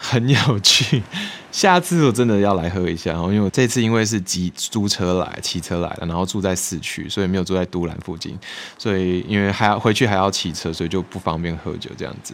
[0.00, 1.02] 很有趣，
[1.50, 3.10] 下次我真的要来喝一下。
[3.10, 8.38] 然后，因为我这次因为是骑租车来、骑车来的，然后住在市区，所以没有住在都兰附近，
[8.78, 12.32] 所以因为还要回去还要骑车，所以就不方便喝酒这样子。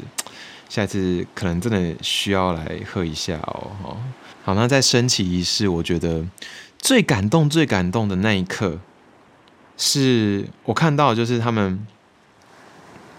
[0.74, 3.96] 下次可能真的需要来喝一下哦。
[4.42, 6.26] 好，那在升旗仪式，我觉得
[6.80, 8.80] 最感动、最感动的那一刻，
[9.76, 11.86] 是我看到就是他们，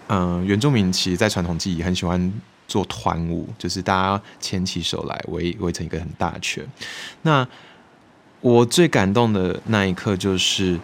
[0.08, 2.30] 嗯，原住民其实，在传统记忆很喜欢。
[2.68, 6.66] 做团舞，就是大家牵起手来围围成一个很大圈。
[7.22, 7.46] 那
[8.40, 10.76] 我最感动的那一刻，就是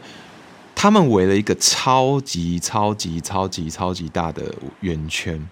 [0.77, 5.45] 他们围了一个超级超级超级超级大的圆圈，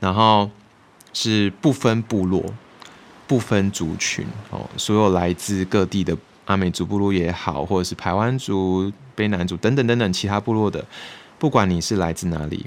[0.00, 0.50] 然后
[1.12, 2.44] 是不分部落、
[3.28, 10.84] 不分族群哦，所有来自各地的阿美族部落也好，或者是排湾族、卑南族等等等等其他部落的，
[11.38, 12.66] 不管你是来自哪里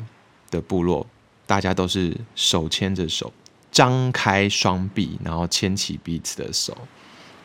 [0.49, 1.05] 的部落。
[1.45, 3.31] 大家都是手牵着手，
[3.69, 6.75] 张开双臂，然后牵起彼此的手，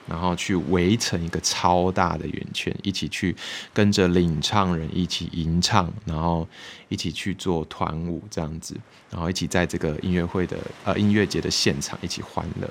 [0.08, 3.34] 然后去围成一个超大的圆圈，一起去
[3.72, 6.46] 跟着领唱人一起吟唱，然后
[6.88, 8.74] 一起去做团舞这样子，
[9.10, 12.68] 然后一起在这个音乐会的呃音乐节的现场一起欢乐，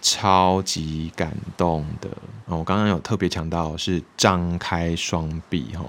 [0.00, 2.08] 超级感动的。
[2.46, 5.84] 我刚刚有特别强调是张开双臂哈，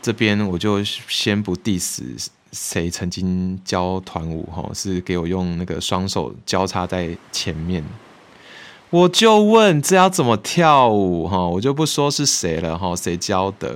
[0.00, 2.28] 这边我就先不 diss。
[2.52, 4.44] 谁曾经教团舞？
[4.52, 7.82] 哈，是给我用那个双手交叉在前面，
[8.92, 11.26] 我就问这要怎么跳舞？
[11.26, 13.74] 哈，我就不说是谁了，哈，谁教的？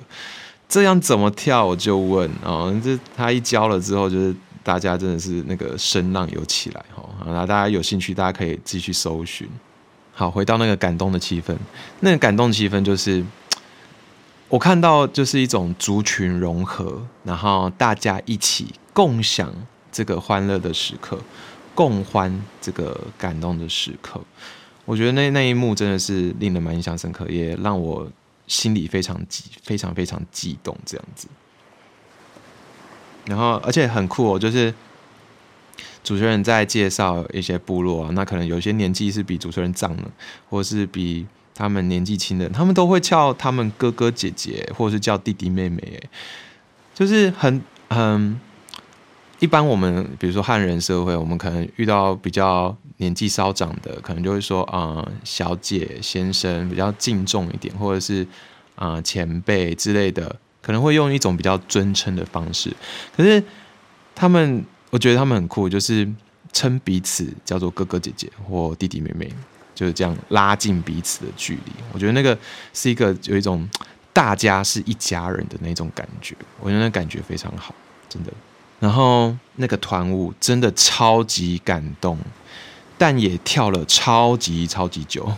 [0.68, 1.64] 这样怎么跳？
[1.64, 9.48] 我就问啊，这他一教了之后，就是大家真的是那个声浪有起来，哈，那大家有兴趣，大家可以继续搜寻。
[10.12, 11.57] 好，回到那个感动的气氛，
[12.00, 13.24] 那个感动气氛就是。
[14.48, 19.52] 我看到就是一种族群融合，然后大家一起共享
[19.90, 21.18] 这个欢乐的时刻，
[21.74, 24.20] 共欢这个感动的时刻。
[24.87, 28.11] 我觉得那那一幕真的是令人蛮印象深刻，也让我
[28.46, 31.29] 心里非常激、非常非常激动这样子。
[33.27, 34.72] 然后，而且很酷哦，就是
[36.03, 40.05] 主持人在介绍一些部落啊，那可能有些年纪是比主持人长的，
[40.49, 41.27] 或是比。
[41.59, 46.09] 他们年纪轻的，他们都会叫他们哥哥姐姐，或者是叫弟弟妹妹，哎，
[46.92, 48.38] 就是很很
[49.38, 49.66] 一般。
[49.66, 58.26] 我们比如说汉人社会，我们可能遇到比较年纪稍长的，可能就会说啊小姐、先生，比较敬重一点，或者是
[58.74, 62.74] 啊前辈之类的，可能会用一种比较尊称的方式。
[63.16, 63.42] 可是
[64.14, 66.09] 他们，我觉得他们很酷，就是
[66.52, 69.32] 称彼此叫做哥哥姐姐或弟弟妹妹。
[69.74, 72.38] 就是这样拉近彼此的距离，我觉得那个
[72.72, 73.68] 是一个有一种
[74.11, 77.74] 大家是一家人的那种感觉，我觉得那感觉非常好，
[78.09, 78.32] 真的。
[78.80, 82.18] 然后那个团舞真的超级感动，
[82.98, 85.30] 但也跳了超级超级久，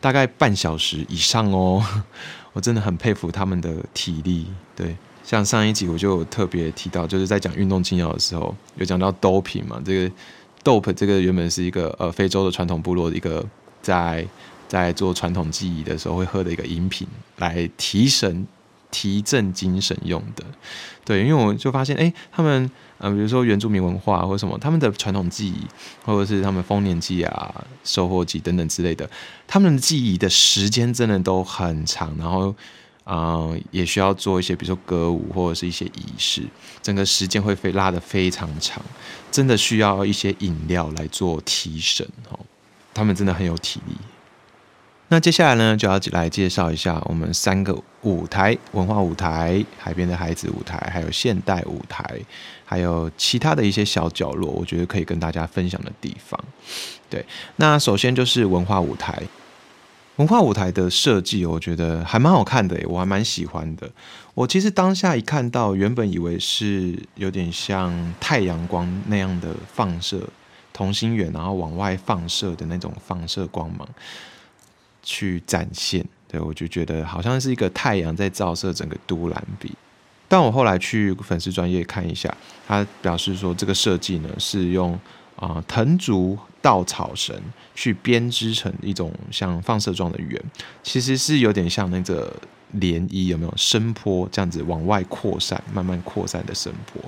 [0.00, 1.84] 大概半小时以上哦。
[2.52, 4.46] 我真的很佩服他们的体力。
[4.74, 10.14] 对，像上一集我就特别提到，就是在讲运动禁药的时候，有讲到 dope 嘛，这个
[10.64, 13.44] dope 这个原本是一个呃非洲的传统部落的一个。
[13.82, 14.26] 在
[14.66, 17.06] 在做传统技艺的时候会喝的一个饮品，
[17.36, 18.44] 来提神、
[18.90, 20.44] 提振精神用的。
[21.04, 25.66] 对，因为我就发现，哎，他们呃，比如说原住民文化或什么，他们的传统技艺，
[26.04, 29.08] 或者是他们丰年祭啊、收获祭等等之类的，
[29.46, 32.54] 他们的记忆的时间真的都很长，然后
[33.04, 36.42] 啊，也需要做一些，比如说歌舞或者是一些仪式，
[36.82, 38.82] 整个时间会非拉的非常长，
[39.30, 42.40] 真的需要一些饮料来做提神哦。
[42.94, 43.94] 他们真的很有体力。
[45.08, 52.18] 那接下来呢，就要来介绍一下我们三个舞台：文化舞台、海边的孩子舞台，还有现代舞台，
[52.66, 56.38] 还有其他的一些小角落，我觉得可以跟大家分享的地方。
[57.08, 57.24] 对，
[57.56, 59.22] 那首先就是文化舞台。
[60.16, 63.90] 文化舞台的设计，我觉得还蛮好看的，我还蛮喜欢的。
[64.34, 70.20] 我其实当下一看到，原本以为是有点像太阳光那样的放射。
[70.72, 73.88] 同心圆，然后往外放射的那种放射光芒
[75.02, 79.72] 去展现，对我就觉得好像是一个太阳在照射整个都兰比。
[80.28, 82.34] 但我后来去粉丝专业看一下，
[82.66, 84.98] 他表示说这个设计呢是用
[85.36, 87.34] 啊藤竹稻草绳
[87.74, 90.42] 去编织成一种像放射状的圆，
[90.82, 92.34] 其实是有点像那个
[92.74, 97.00] 涟漪，有没有声波这样子往外扩散，慢慢扩散的声波？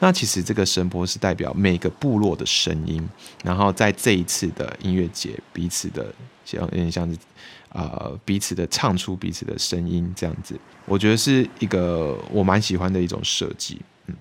[0.00, 3.08] 那其实这个声波是代表每个部落的声音，
[3.44, 6.12] 然后在这一次的音乐节，彼此的
[6.44, 7.16] 像有点像是
[7.74, 13.78] 呃彼此的唱出彼此的声音这样子，我觉得是一个我蛮喜欢的一种设计。
[14.06, 14.14] 嗯，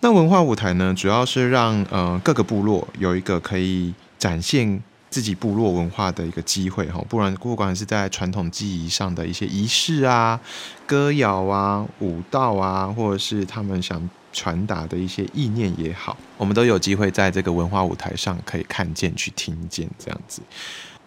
[0.00, 4.82] 那文化舞台呢，主要是让呃各个部落有一个可以展现。
[5.10, 10.38] 自己部落文化的一个机会哈，不然不管是在传统技艺上的一些仪式啊、
[10.86, 20.42] 歌谣啊、舞蹈啊，或者是他们想传达的一些意念也好，我们都有机会在这个文化舞台上可以看见、去听见这样子。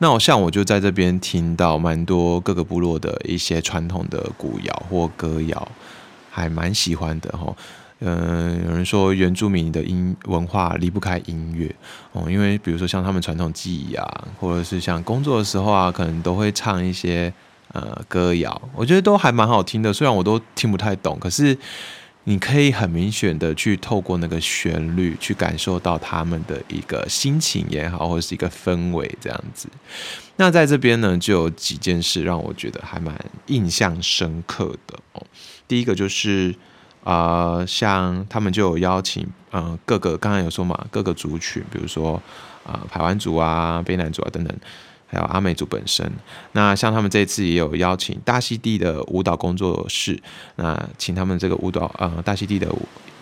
[0.01, 5.67] 那我像我就在这边听到蛮多各个部落的一些传统的古谣或歌谣，
[6.31, 7.55] 还蛮喜欢的哈。
[7.99, 11.73] 嗯，有人说原住民的音文化离不开音乐
[12.13, 17.31] 哦，因为比如说像他们传统技艺啊，或者是像工作的时候啊，可能都会唱一些
[17.71, 19.93] 呃歌谣，我觉得都还蛮好听的。
[19.93, 21.55] 虽然我都听不太懂，可是
[22.23, 29.67] 你可以很明显的去透过那个旋律去感受到他们的一个心情也好，或是一个氛围这样子。
[30.35, 33.13] 那在这边呢，就有几件事让我觉得还蛮
[33.47, 35.25] 印象深刻的哦。
[35.67, 36.55] 第一个就是。
[37.03, 42.21] 啊，像他们就有邀请，嗯，各个刚刚有说嘛，各个族群，比如说
[42.63, 44.55] 啊，排湾族啊、卑南族啊等等，
[45.11, 46.09] 还有阿美族本身。
[46.53, 50.17] 那像他们这次也有邀请大溪地的舞蹈工作室，
[50.55, 52.67] 那请他们这个舞蹈，呃，大溪地的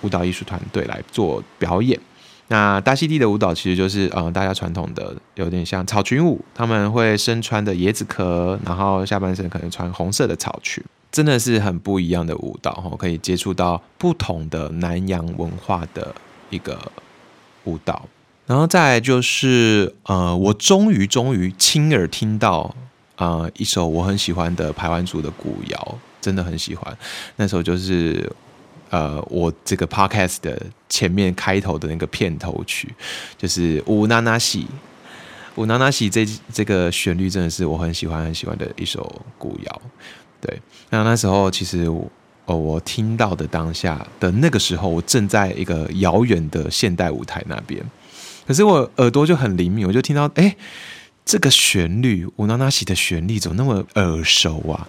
[0.02, 2.00] 舞蹈艺术团队来做表演。
[2.48, 10.84] 那大溪地的舞蹈其实就是，呃，大家传统的有点像草裙舞，他们会身穿的椰子壳，然后下半身可能穿红色的草裙。
[11.12, 16.14] 真的是很不一样的舞蹈哈，可以接触到不同的南洋文化的
[16.52, 16.80] 一个
[17.66, 18.08] 舞蹈，
[18.50, 22.76] 然后再就是呃，我终于终于亲耳听到
[23.16, 26.98] 啊一首我很喜欢的排湾族的古谣，真的很喜欢。
[27.36, 28.28] 那首就是
[28.90, 30.60] 呃我这个 podcast 的
[30.90, 32.92] 前面开头的那个片头曲，
[33.38, 34.66] 就是乌娜娜西，
[35.58, 39.82] 乌娜娜西这这个旋律真的是我很喜欢很喜欢的一首古谣。
[40.42, 40.60] 对，
[40.90, 42.10] 那那时候其实我
[42.46, 47.80] 哦，我听到的当下的那个时候，我正在一个遥远的现代舞台那边，
[48.50, 50.56] 可是我耳朵就很灵敏，我就听到哎，
[51.24, 54.88] 这个旋律，乌娜娜西的旋律怎么那么耳熟啊？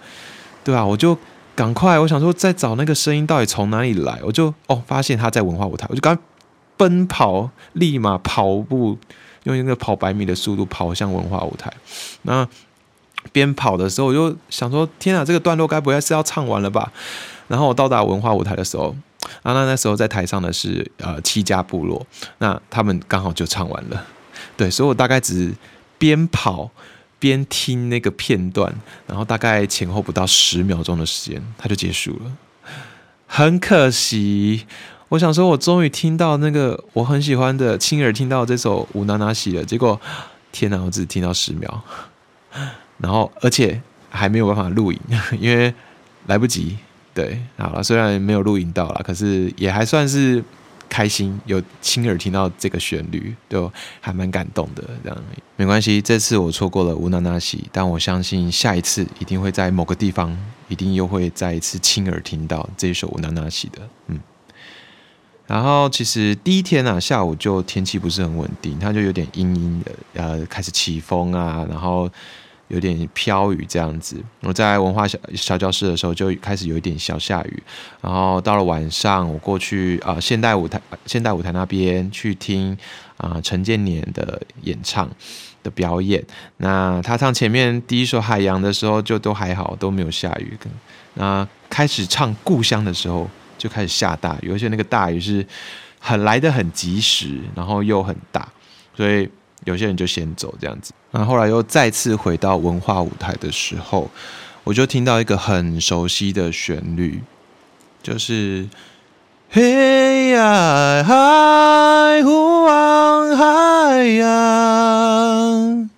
[0.64, 0.82] 对吧？
[0.82, 1.18] 我就
[1.54, 6.18] 赶快，我想说在找那个声音到底从哪里来，我就哦发现他在文化舞台，我就赶
[6.78, 8.96] 奔跑，立马跑步，
[9.42, 11.70] 用那个跑百米的速度跑向文化舞台，
[12.22, 12.48] 那。
[13.32, 16.90] 边跑的时候，我就想说：“天啊，这个段落该不会是要唱完了吧？”
[17.48, 18.96] 然后我到达文化舞台的时候，
[19.42, 22.06] 啊，那那时候在台上的是呃七家部落，
[22.38, 24.06] 那他们刚好就唱完了。
[24.56, 25.52] 对，所以我大概只
[25.98, 26.70] 边跑
[27.18, 28.74] 边听那个片段，
[29.06, 32.32] 然后大概前后不到十秒钟的时间，它就结束了。
[33.26, 34.66] 很可惜，
[35.10, 39.64] 我想说，我终于听到那个我很喜欢的，亲耳听到这首《乌娜娜西》了。
[39.64, 40.00] 结果，
[40.50, 41.82] 天哪，我只听到十秒。
[42.98, 44.98] 然后，而且还没有办法录影，
[45.38, 45.72] 因为
[46.26, 46.76] 来不及。
[47.12, 50.42] 对，好了，虽然没有录影到了，可是也还算是
[50.88, 53.70] 开心，有亲耳听到这个旋律，就
[54.00, 54.84] 还蛮感动的。
[55.02, 55.18] 这样
[55.56, 60.36] 没关系，这次我错过了乌娜娜西，但我相信下一次一定会在某个地方，
[60.68, 63.80] 一定又会再一次亲耳听到这首乌娜娜西的。
[64.06, 64.20] 嗯。
[65.46, 72.08] 然后其实第一天啊，下午就天气不是很稳定，它就有点阴阴的，呃，开始起风啊，然后。
[72.70, 77.62] 有点飘雨这样子，我在文化小小教室的时候就开始有一点小下雨，
[78.00, 82.78] 然后到了晚上，我过去啊现代舞台现代舞台那边去听
[83.16, 85.10] 啊陈建年的演唱
[85.64, 86.24] 的表演，
[86.58, 90.56] 那他唱前面第一首《海洋》的时候就都还好，都没有下雨，
[91.14, 93.28] 那开始唱《故乡》的时候
[93.58, 95.44] 就开始下大雨，而且那个大雨是
[95.98, 98.48] 很来的很及时，然后又很大，
[98.94, 99.28] 所以。
[99.64, 104.10] 有些人就先走这样子，那后来又再次回到文化舞台的时候，
[104.64, 107.22] 我就听到一个很熟悉的旋律，
[108.02, 108.68] 就是
[109.50, 115.90] 嘿呀海呼望海洋。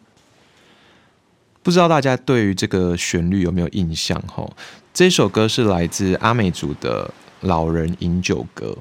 [1.62, 4.20] 不知道大家对于这个旋律有没有印象？
[4.22, 4.51] 哈，
[4.93, 7.09] 这首歌是来自阿美族的
[7.43, 8.76] 老人饮酒歌。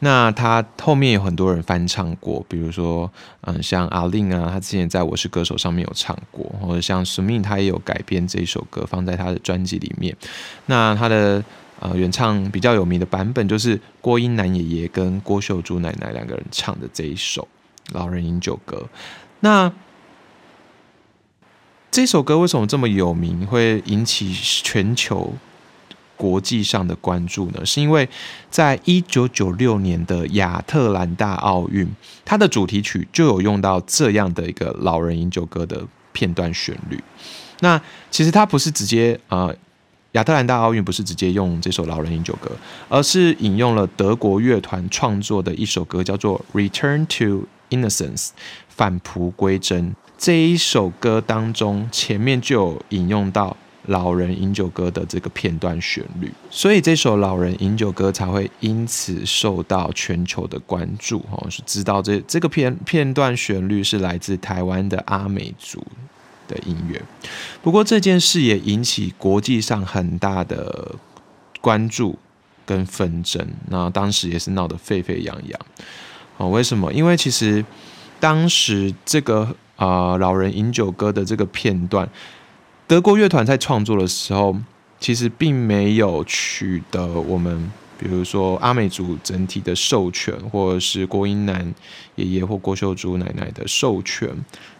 [0.00, 10.14] 那他后面有很多人翻唱过，比如说，嗯，像阿令啊，他之前在我是歌手上面有唱过，或者像苏敏，他也有改编这一首歌放在他的专辑里面。
[10.66, 11.42] 那他的
[11.80, 17.48] 呃原唱比较有名的版本，就是郭英男爷爷跟郭秀珠奶奶两个人唱的这一首
[17.94, 18.76] 《老人饮酒歌》。
[19.40, 19.72] 那
[21.90, 25.32] 这首歌为什么这么有名，会引起全球
[26.16, 27.64] 国际上的关注呢？
[27.64, 28.08] 是因为
[28.50, 31.86] 在一九九六年的亚特兰大奥运，
[32.24, 36.98] 它的主题曲就有用到这样的一个老人饮酒歌的片段旋律。
[37.60, 39.50] 那其实它不是直接啊，
[40.12, 42.50] 亚特兰大奥运不是直接用这首老人饮酒歌，
[42.88, 48.28] 而是引用了德国乐团创作的一首歌，叫做《Return to Innocence》
[48.68, 49.94] 返璞归真。
[50.18, 53.54] 这一首歌当中，前面就有引用到
[53.86, 61.24] 老人饮酒歌的这个片段旋律，所以这首老人饮酒歌才会因此受到全球的关注。
[61.30, 65.84] 哦，是知道这这个片片段旋律是来自台湾的阿美族
[66.48, 67.00] 的音乐。
[67.62, 70.94] 不过这件事也引起国际上很大的
[71.60, 72.18] 关注
[72.64, 75.60] 跟纷争，那当时也是闹得沸沸扬扬。
[76.36, 76.92] 哦，为什么？
[76.92, 77.64] 因为其实
[78.18, 79.54] 当时这个。
[79.76, 82.08] 啊，老人饮酒歌的这个片段，
[82.86, 84.56] 德国乐团在创作的时候，
[85.00, 91.74] 其实并没有取得我们，比如说阿美族整体的授权，或者是郭英男
[92.14, 94.28] 爷爷或郭秀珠奶奶的授权，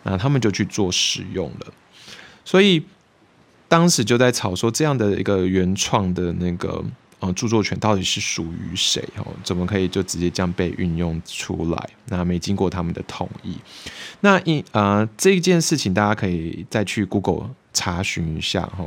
[0.04, 1.72] 那他们就去做使用了。
[2.44, 2.82] 所以
[3.68, 6.84] 当时就在吵说，这样的一个原创的那个。
[7.18, 9.02] 呃，著作权到底是属于谁？
[9.16, 11.88] 哦，怎么可以就直接这样被运用出来？
[12.10, 13.56] 那没经过他们的同意。
[14.20, 18.84] 那一呃，这件事情大家可以再去 Google 查询一下，哈，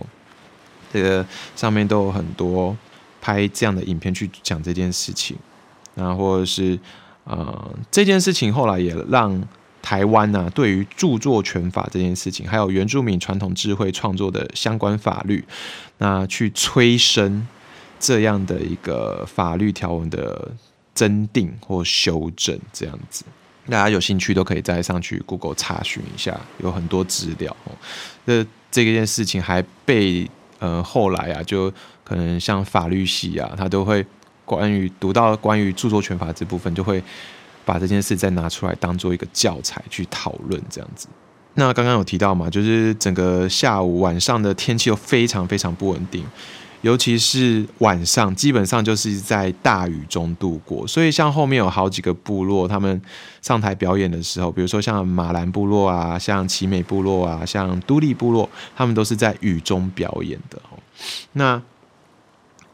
[0.92, 1.26] 这个
[1.56, 2.76] 上面都有很多
[3.22, 5.38] 拍这样的影片去讲这件事情。
[5.94, 6.78] 那或者是
[7.26, 9.42] 呃，这件事情后来也让
[9.82, 15.46] 台湾呢，对于著作权法这件事情，还有原住民传统智慧创作的相关法律，
[16.00, 17.48] 那去催生。
[18.02, 20.50] 这样的一个法律条文的
[20.94, 23.26] 增订或修正，这样子，
[23.68, 27.54] 大家有兴趣都可以再上去 Google 查询一下，有很多资料。
[28.26, 31.72] 这这件事情还被呃后来啊，就
[32.04, 34.06] 可能像法律系啊，他都会
[34.46, 37.04] 关于读到关于著作权法这部分，就会
[37.66, 41.08] 把这件事再拿出来当做一个教材去讨论，这样子。
[41.56, 46.24] 那刚刚有提到嘛，就是整个下午晚上的天气又非常非常不稳定。
[46.82, 50.88] 尤其是晚上，基本上就是在大雨中度过。
[50.88, 53.02] 所以，像后面有好几个部落，他们
[53.42, 60.62] 上台表演的时候，比如说像马兰部落啊，像奇美部落啊，像都立部落，他们都是在雨中表演的。
[61.34, 61.62] 那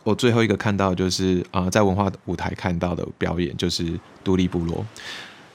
[0.04, 4.86] 我最后一个看到就是啊，在文化舞台看到的表演，就是都立部落。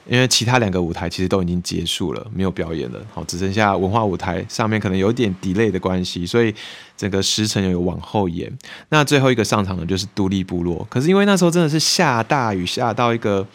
[0.09, 6.53] 因为其他两个舞台其实都已经结束了，没有表演了，好，只剩下文化舞台上面可能有点 delay 的关系，所以
[6.97, 8.51] 整个时辰有往后延。
[8.89, 13.47] 那最后一个上场的就是独立部落，可是因为那时候真的是下大雨，下到一个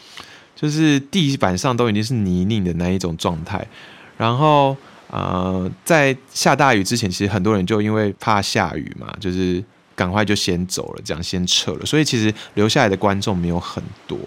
[0.56, 3.68] 就是地板上都已经是泥泞的那一种状态。
[4.16, 4.78] 然后
[5.10, 9.62] 呃，在下大雨之前，其实很多人就因为怕下雨嘛，就是
[9.94, 11.86] 赶快就先走了，这样先撤了。
[11.86, 14.18] 所以其实留下来的观众没有很多。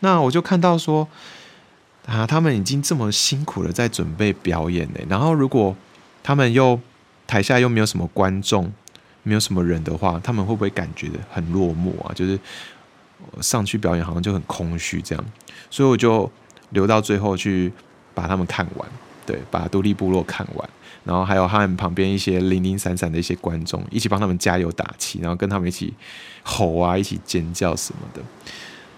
[0.00, 1.06] 那我就看到说。
[2.06, 5.00] 啊，他们已经这么辛苦了，在准备表演呢。
[5.08, 5.76] 然后，如果
[6.22, 6.78] 他们又
[7.26, 8.72] 台下又没有什么观众，
[9.22, 12.12] 没有什么人的话，他们会不会感觉很落寞啊？
[12.14, 12.38] 就是
[13.40, 15.24] 上去表演好像就很空虚这样。
[15.70, 16.28] 所以我就
[16.70, 17.72] 留到最后去
[18.14, 18.88] 把他们看完，
[19.24, 20.68] 对，把独立部落看完，
[21.04, 25.94] 然后还有他们旁边一些零零散散的一些观众，一起帮他们加油打气，然后跟他们一起
[26.42, 28.22] 吼啊，一起尖叫什么的。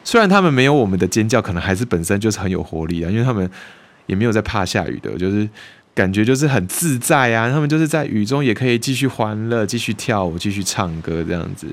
[0.05, 3.48] 虽然他们没有我们的尖叫，可能还是本身就是很有活力啊，因为他们
[4.07, 5.48] 也没有在怕下雨的，就是
[5.94, 7.50] 感觉就是很自在啊。
[7.50, 11.66] 他们就是在雨中也可以继续欢乐、继续跳舞、继续唱歌，这样子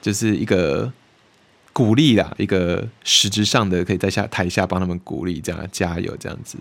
[0.00, 0.92] 就是一个
[1.72, 6.56] 鼓励啦，一个实质上的可以在下台下帮他们鼓励，这样加油这样子。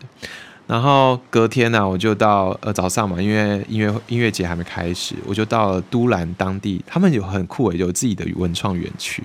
[0.67, 9.21] 然后隔天呢，我就到呃早上嘛，因为音乐音乐节还没开始，我就到了都兰当地，他们有很酷诶，有自己的文创园区。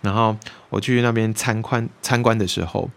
[0.00, 0.36] 然后
[0.72, 2.88] 我去那边参观参观的时候，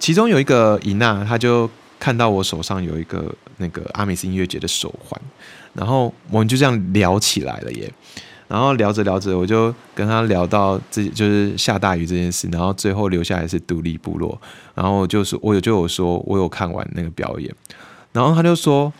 [0.00, 1.70] 其中有一个伊娜，她就
[2.00, 5.22] 看到我手上有一个那个阿美斯音乐节的手环，
[5.72, 7.88] 然后我们就这样聊起来了耶。
[8.48, 14.36] 然后聊着聊着，我就跟他聊到这就是下大雨这件事，然后最后留下来是独立部落，
[14.74, 17.54] 然后就是我有就有说我有看完那个表演，
[18.12, 18.92] 然后他就说，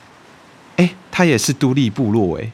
[0.76, 2.52] 哎，他也是独立部落哎，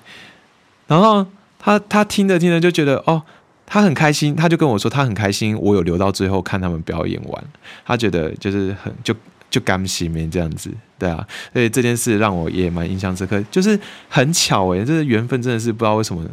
[0.86, 1.26] 然后
[1.59, 3.22] 他他听着听着就觉得哦。
[3.70, 7.44] 他很开心，他就跟我说他很开心，我有留到最后看他们表演完，
[7.84, 9.14] 他觉得就是很就
[9.50, 16.24] 就甘心没这样子，对啊，所以这件事让我也蛮印象深刻，就是很巧诶，这个缘分真的是不知道为什么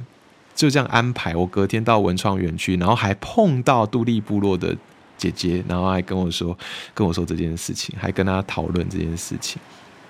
[0.55, 4.73] 就这样安排，我隔天到文创园区，然后还碰到杜立部落的
[5.17, 6.57] 姐姐，然后还跟我说
[6.93, 9.61] 跟我说这件事情，还跟他讨论这件事情，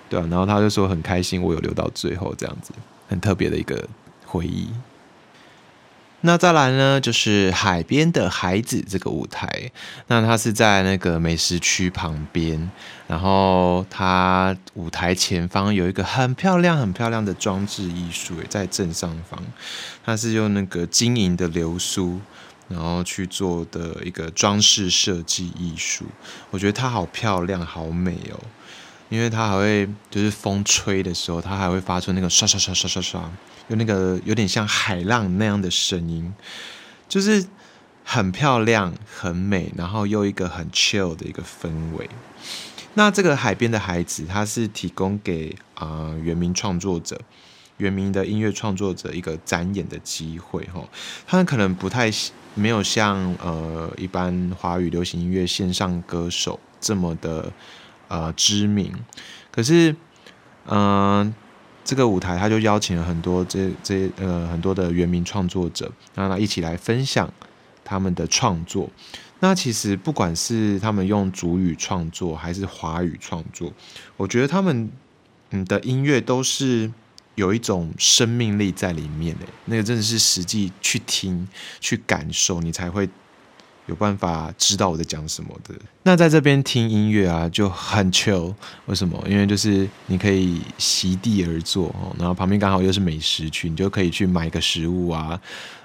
[0.08, 2.72] 对啊，然后他就说很开心我有留到最后，这样子
[3.08, 3.88] 很特别的一个
[4.24, 4.68] 回忆。
[6.26, 9.70] 那再来呢，就是海边的孩子这个舞台，
[10.08, 12.68] 那它是在那个美食区旁边，
[13.06, 19.40] 然后它舞台前方有一个很漂亮、很漂亮的装置艺术，在正上方，
[20.04, 22.20] 它是用那个晶莹的流苏，
[22.66, 26.06] 然后去做的一个装饰设计艺术，
[26.50, 28.40] 我觉得它好漂亮、好美哦。
[29.08, 33.30] 因为它还会，就是风吹的时候，它还会发出那个刷刷刷刷刷刷，
[33.68, 36.32] 有那个有点像海浪那样的声音，
[37.08, 37.46] 就是
[38.04, 42.08] 很漂亮、很美，然后又一个很 chill 的一个氛围。
[42.94, 47.20] 那这个海边的孩子，他是提供给啊原名创作者、
[47.76, 50.82] 原名的音乐创作者一个展演的机会哈。
[51.26, 52.10] 他们可能不太
[52.54, 57.52] 没有像呃一般华语流行音乐线上歌手这么的。
[58.08, 58.94] 呃，知名，
[59.50, 59.96] 可是，
[60.66, 61.34] 嗯，
[61.86, 67.32] 这个舞台他就邀请了很多这这呃很多的原名创作者，让他一起来分享
[67.84, 68.90] 他们的创作。
[69.38, 73.72] 那其实不管是他们用主语创作还是华语创作，
[74.16, 74.90] 我觉得他们
[75.52, 76.92] 嗯的音乐都是
[77.36, 79.46] 有一种生命力在里面的。
[79.66, 81.46] 那个真的是实际去听
[81.80, 83.08] 去感受，你才会。
[83.86, 88.52] 有办法知道我在讲什么的，那在这边听音乐啊就很 chill。
[88.86, 89.22] 为什么？
[89.28, 95.40] 因为就是你可以席地而坐，然后旁边刚好又是美食区，你就可以去买个食物啊，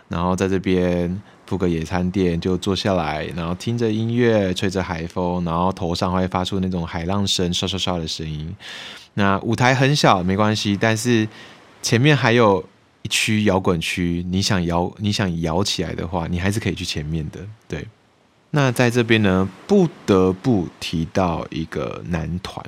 [0.08, 8.52] 然后在这边铺个野餐垫就坐下来，然后听着音乐，吹着海风，然后头上会发出那种海浪声刷刷刷的声音。
[9.14, 11.28] 那舞台很小没关系，但是
[11.84, 12.64] 前面还有。
[13.04, 17.40] 一区摇滚区，你想摇你想摇起来的话，你还是可以去前面的。
[17.68, 17.88] 对，
[18.52, 22.64] 那在这边呢，不得不提到一个男团，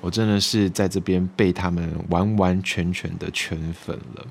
[0.00, 4.26] 我真的是在这边被他们完完全全的圈粉了，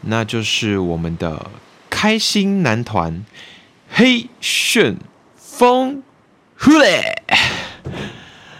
[0.00, 1.50] 那就是我们的
[1.90, 3.24] 开心男团
[3.90, 4.96] 黑旋
[5.36, 6.02] 风，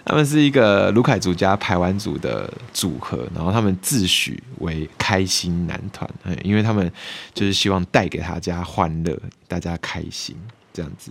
[0.05, 6.09] 他们是一个卢凯族加排湾族的组合，然后他们自诩为开心男团，
[6.43, 6.93] 因为他们
[7.33, 10.37] 就是希望带给大家欢乐，大家开心
[10.73, 11.11] 这样子。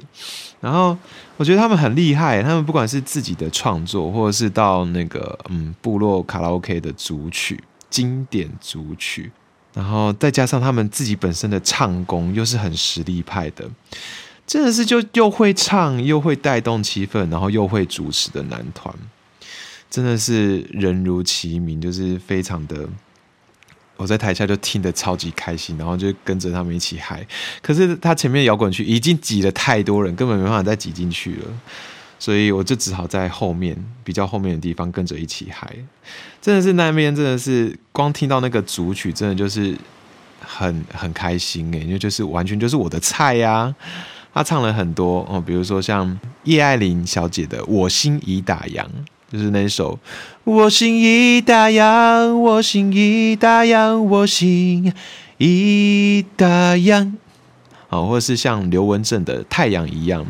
[0.61, 0.95] 然后
[1.37, 9.31] 我觉得他们很厉害，他们不管是自己的创作，或者是到那个嗯部落卡拉 OK 的组曲、经典组曲，
[9.73, 13.67] 然后再加上他们自己本身的唱功，又是很实力派的。
[14.45, 18.93] 真的是就又会唱又会带动气氛，然后又会主持的男团，
[19.89, 22.87] 真的是人如其名，就是非常的。
[23.95, 27.25] 我在台下就听得超级开心，然后就跟着他们一起嗨。
[27.61, 31.47] 可是他前面摇滚区已经挤了太多人，根本没办法再挤进去了，
[32.17, 35.71] 所以我就只好在后面比较后面的地方跟着一起嗨。
[36.41, 39.77] 真的是那边真的是光听到那个主曲，真的就是
[40.41, 43.73] 很很开心诶，因为就是完全就是我的菜呀。
[44.33, 48.81] 他唱了很多哦，比如说像叶爱玲小姐的《我心已打烊》，
[49.31, 49.93] 就是那首
[50.43, 54.91] 《我心已打烊》，我心已打烊，我心
[55.37, 57.13] 已打烊。
[57.89, 60.25] 好，或是像刘文正的《太阳一样》，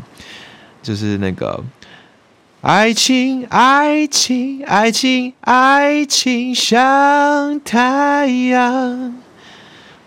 [0.82, 1.64] 就是那个
[2.60, 9.23] 爱情，爱情，爱情，爱情像太阳。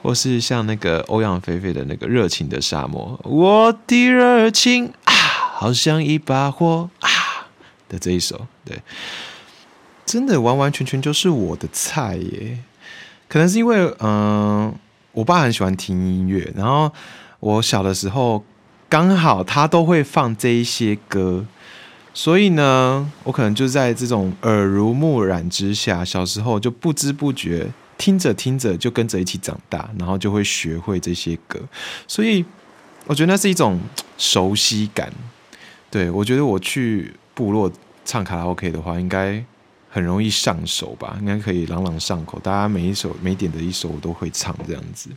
[0.07, 7.09] 或是像那个欧阳菲菲的那个热情的沙漠，我的热情啊，好像一把火啊
[7.89, 8.81] 的这一首，对，
[10.05, 12.59] 真的完完全全就是我的菜耶。
[13.27, 14.73] 可能是因为，嗯，
[15.11, 16.89] 我爸很喜欢听音乐，然后
[17.41, 18.45] 我小的时候
[18.87, 21.45] 刚好他都会放这一些歌，
[22.13, 27.67] 所以呢，我可能就在这种耳濡目染之下，小时候就不知不觉。
[27.97, 31.59] 听着听着就跟着一起长大，然后就会学会这些歌，
[32.07, 32.45] 所以
[33.05, 33.79] 我觉得那是一种
[34.17, 35.11] 熟悉感。
[35.89, 37.71] 对我觉得我去部落
[38.05, 39.43] 唱卡拉 OK 的话，应该
[39.89, 41.17] 很容易上手吧？
[41.19, 45.09] 应该可以朗朗上口，大家每一首每点的一首我都会唱这样子。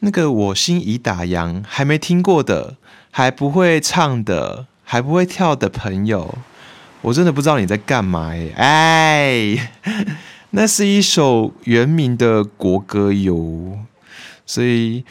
[0.00, 2.76] 那个我心已打烊，还没听过的，
[3.10, 6.38] 还不会唱的，还不会跳的朋友，
[7.02, 9.70] 我真的不知道你在干嘛耶哎。
[10.56, 13.76] 那是一首原名的国歌哟，
[14.46, 15.04] 所以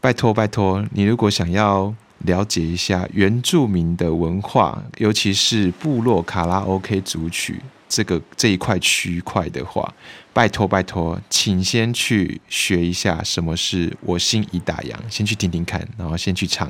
[0.00, 9.94] 拜托拜托，你如果想要了解一下原住民的文化，尤其是部落卡拉 OK 组曲这个这一块区块的话，
[10.32, 16.68] 拜托拜托，请先去学一下什么是我心已打烊，先去听听看，然后先去唱，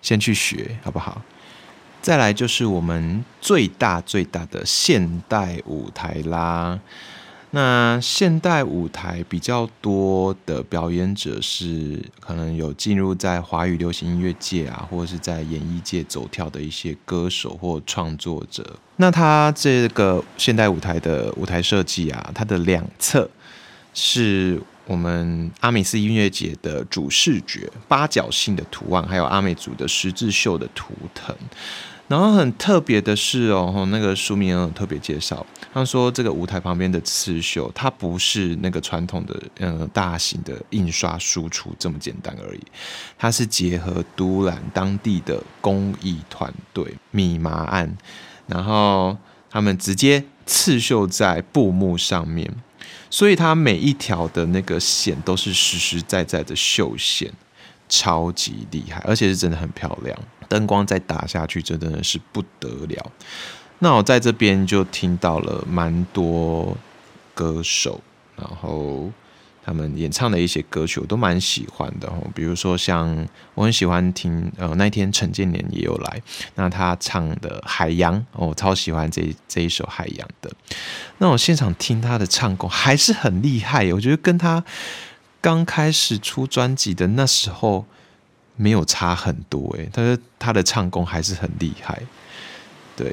[0.00, 1.20] 先去学，好不好？
[2.00, 6.78] 再来就是我们最大最大的现代舞台啦。
[7.52, 18.78] 那现代舞台比较多的表演者是可能有进入在华语流行音乐界啊，或者是在演艺界走跳的一些歌手或创作者。
[18.96, 23.30] 那他这个现代舞台的舞台设计啊，它的两侧
[23.94, 31.34] 是我们阿美斯音乐节的主视觉八角形的图案，还有阿美族的十字绣的图腾。
[32.08, 35.44] 然后很特别的是哦，那个书名有特别介绍，
[35.74, 42.60] 他说这个舞台旁边的刺绣，它不是那个传统的嗯大型的印刷输出这么简单而已，
[43.18, 47.96] 它是结合都兰当地的工艺团队密麻案，
[48.46, 49.16] 然后
[49.50, 52.54] 他们直接刺绣在布幕上面，
[53.10, 57.32] 所以它每一条的那个线都是实实在在的绣线。
[57.88, 60.18] 超级厉害，而且是真的很漂亮，
[60.48, 63.12] 灯光再打下去，真的是不得了。
[63.78, 66.76] 那我在这边就听到了蛮多
[67.34, 68.00] 歌手，
[68.36, 69.10] 然后
[69.64, 72.22] 他们演唱的一些歌曲，我都蛮喜欢的哦。
[72.34, 76.22] 比如说像我很喜欢听，呃，那天陈建年也有来，
[76.54, 80.50] 那他唱的《海洋》，我超喜欢这这一首《海洋》的。
[81.18, 84.64] 那我现场听他的唱功还是很厉害，我觉得跟他。
[85.42, 87.84] 刚开始出专辑的那时候
[88.56, 92.02] 没有差很多诶，他说他的唱功还是很厉害，
[92.96, 93.12] 对。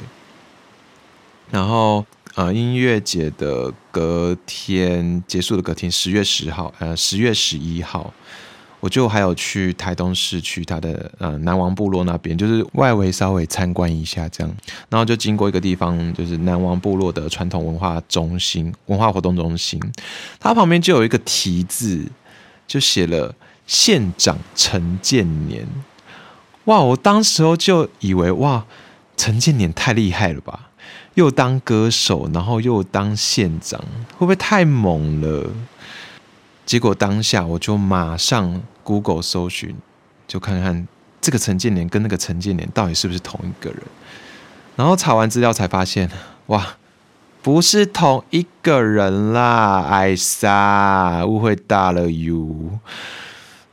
[1.52, 8.12] 然后呃，音乐节的隔天结束的隔天，十月十号，呃，十月十一号。
[8.80, 14.56] 我就还有去台东市区他的呃南王部落那边，就是外围稍微参观一下这样，
[14.90, 19.80] 然后就经过一个地方，就是南王部落的传统文化中心、文化活动中心，
[20.38, 22.06] 它旁边就有一个题字，
[22.68, 23.34] 就写了
[23.66, 25.68] 县长陈建年。
[26.66, 26.80] 哇！
[26.80, 28.66] 我当时候就以为哇，
[29.18, 30.70] 陈建年太厉害了吧，
[31.16, 33.80] 又当歌手，然后又当县长，
[34.18, 35.50] 会不会太猛了？
[36.66, 39.76] 结果当下我就马上 Google 搜寻，
[40.26, 40.88] 就看看
[41.20, 43.82] 这个陈建年跟那个陈建年到底是不是同一个人。
[44.78, 46.10] 然后查完资料才发现，
[46.46, 46.78] 哇，
[47.42, 49.86] 不是同一个人啦！
[49.90, 52.80] 艾莎，误会大了哟，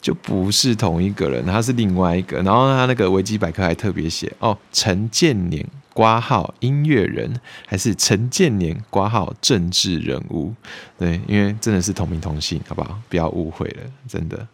[0.00, 2.38] 就不是同一个人，他是另外一个。
[2.42, 5.66] 然后他那个维基百科还特别写哦，陈建年。
[5.92, 7.28] 挂号音乐人
[7.66, 10.54] 还是陈建年挂号政治人物，
[10.96, 12.96] 对，因为真的是同名同姓，好不好？
[13.08, 14.46] 不要误会了，真的。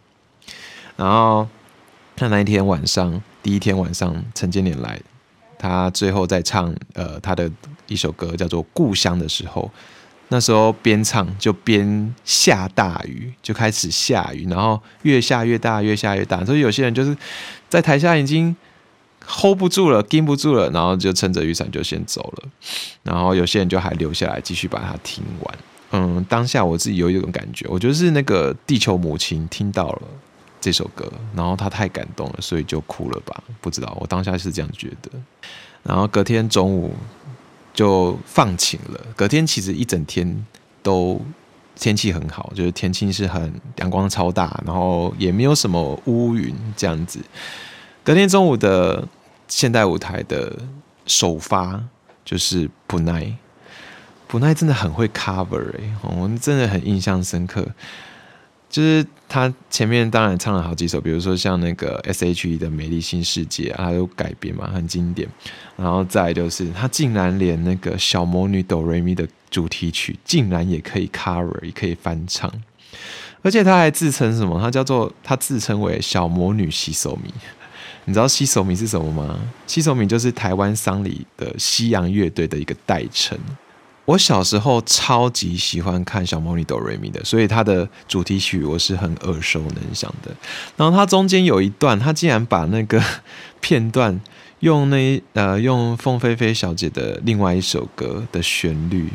[0.96, 1.46] 然后
[2.16, 4.98] 他那一天晚上，第一天晚上，陈建年来，
[5.58, 7.48] 他最后在唱呃他的
[7.86, 9.70] 一首歌叫做《故乡》的时候，
[10.28, 17.16] 那时候边唱就边下大雨，就开始下雨，然后越下越大，越下越大，所以有些人就是
[17.68, 18.54] 在台下已经。
[19.28, 22.48] hold 不住了，盯不住了，然后就撑着雨伞就先走了。
[23.02, 25.58] 然后有些人就还留下来继续把它听完。
[25.90, 30.02] 嗯，当下我自己有一种感觉，我觉得是那个地球母亲听到了
[30.60, 33.42] 这首歌，然后她太感动了，所以就哭了吧？
[33.60, 35.10] 不知道，我当下是这样觉得。
[35.82, 36.94] 然后隔天中午
[37.76, 39.00] 就放晴了。
[39.14, 40.44] 隔天其实一整天
[40.82, 41.20] 都
[41.76, 47.20] 天气很好，就是天气是很阳光超大，然后也没有什么乌云这样子。
[48.02, 49.06] 隔天中午的。
[49.48, 50.52] 现代舞台的
[51.06, 51.80] 首发
[52.24, 53.32] 就是普奈，
[54.26, 57.64] 普奈真的很会 cover 哎，我们真的很印象深刻。
[58.76, 65.26] 就是他前面当然唱了好几首，比如说像那个 S.H.E 的《美丽新世界》，他有改编嘛，很经典。
[65.78, 72.52] 然后再就是他竟然连那个小魔女哆瑞咪的主题曲，竟然也可以 cover，也可以翻唱。
[73.40, 74.60] 而且他还自称什么？
[74.60, 77.32] 他叫做他自称为小魔女洗手迷。
[78.04, 79.40] 你知道西手米是什么吗？
[79.66, 83.38] 西手米就是台湾丧礼的西洋乐队的一个代称。
[84.06, 90.34] 我小时候超级喜欢看小魔女哆瑞咪的，所以它的主题曲我是很耳熟能详的。
[90.76, 93.02] 然后它中间有一段，它竟然把那个
[93.60, 94.18] 片段
[94.60, 99.12] 用那 呃用凤飞飞小姐的另外一首歌的旋律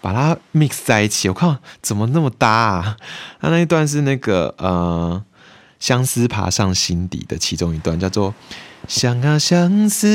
[0.00, 2.96] 把它 mix 在一起，我靠，怎么那么搭啊？
[3.40, 5.24] 它那一段是那个呃。
[5.78, 8.34] 相思爬上心底的其中一段，叫做
[8.88, 10.06] “相啊相思，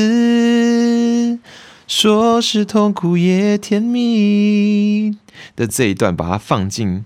[1.94, 5.14] 说是痛苦也甜蜜”
[5.54, 7.04] 的这一段，把它放进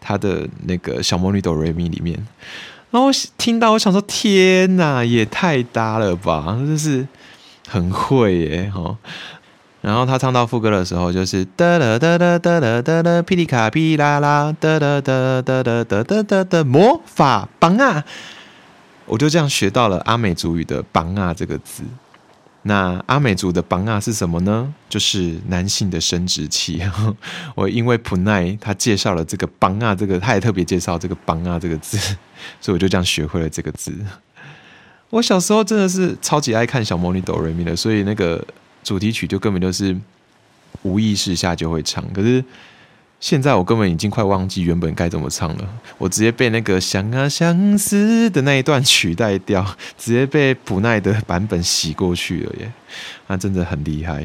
[0.00, 2.14] 他的那个小魔女哆瑞咪里面。
[2.92, 7.08] 然后我听到，我想说：“天哪，也太搭了吧！”真是
[7.66, 8.96] 很会耶，哈。
[9.80, 18.04] 然后他唱到副歌的时候，就是哒哒哒哒哒哒哒哒，噼里卡噼啦啦，哒哒哒哒哒哒哒哒哒，魔法棒啊！
[19.06, 21.82] 我就这样学到了阿美族语的“棒啊”这个字。
[22.68, 24.72] 那阿美族的邦啊是什么呢？
[24.90, 26.80] 就是男性的生殖器。
[27.56, 31.96] 我因为普奈他介绍了这个邦啊，这个他也特别介绍这个邦啊这个字，
[32.60, 33.92] 所以我就这样学会了这个字。
[35.08, 38.46] 我小时候真的是超级爱看小魔女哆瑞咪的，所以那个
[38.84, 39.96] 主题曲就根本就是
[40.82, 42.04] 无意识下就会唱。
[42.12, 42.44] 可是
[43.20, 49.64] 现在我根本已经快忘记原本该怎么唱了，我直接被那个相啊相思的那一段取代掉，
[49.96, 52.72] 直接被普奈的版本洗过去了耶！
[53.26, 54.24] 那真的很厉害，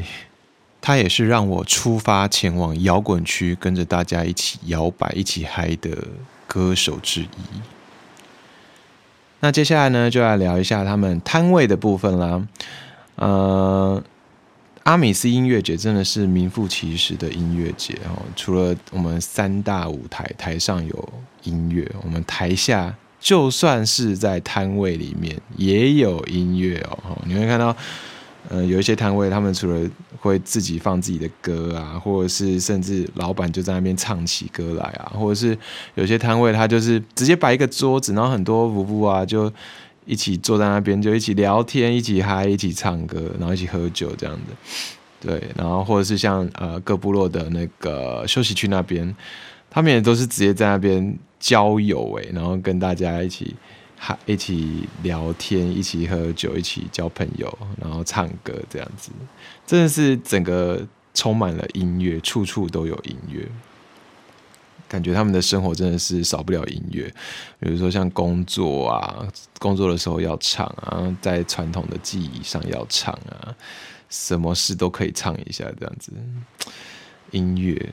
[0.80, 5.90] 他也是让我出发前往摇滚区，跟着大家一起摇摆、一起嗨的
[6.46, 7.26] 歌手之一。
[9.40, 12.46] 那接下来呢，就来聊一下他们摊位的部分啦。
[13.16, 14.02] 呃，
[14.84, 18.22] 阿米斯音乐节真的是名副其实的音乐节哦。
[18.34, 21.12] 除了我们三大舞台，台上有
[21.42, 27.18] 音乐，我们台下就算是在摊位里面也有音乐哦。
[27.26, 27.76] 你会看到。
[28.50, 35.56] 嗯，有一些摊位，他们除了会自己放自己的歌啊，或者是甚至老板就在那边唱起歌来啊，或者是
[35.94, 39.50] 有些摊位他就是直接摆一个桌子，然后很多舞步啊就
[40.04, 44.80] 一起坐在那边，就一起聊天，一起嗨，一起唱歌，然后一起喝酒这样子。
[45.20, 49.14] 对，然后或者是像呃各部落的那个休息区那边，
[49.70, 53.54] 他们也都是直接在那边交友诶，然后跟大家一起
[53.96, 54.18] 嗨。
[54.26, 59.10] 一起聊天，一起喝酒，一起交朋友，然后唱歌，这样子，
[59.66, 63.48] 真的是整个充满了音乐，处处都有音乐。
[64.88, 67.12] 感觉他们的生活真的是少不了音乐，
[67.58, 69.26] 比如说像工作啊，
[69.58, 73.54] 工作的时候要唱啊，在传统的记忆上要唱啊，
[74.08, 76.12] 什么事都可以唱一下，这样子。
[77.32, 77.92] 音乐，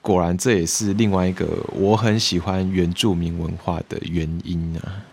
[0.00, 5.04] 果然这也是另外一个我很喜欢原住民文化的原因啊。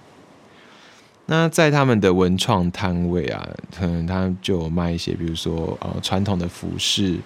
[1.26, 3.48] 那在他们的文创摊位啊，
[3.78, 7.20] 可能他就有卖一些，比如说呃传统的服饰，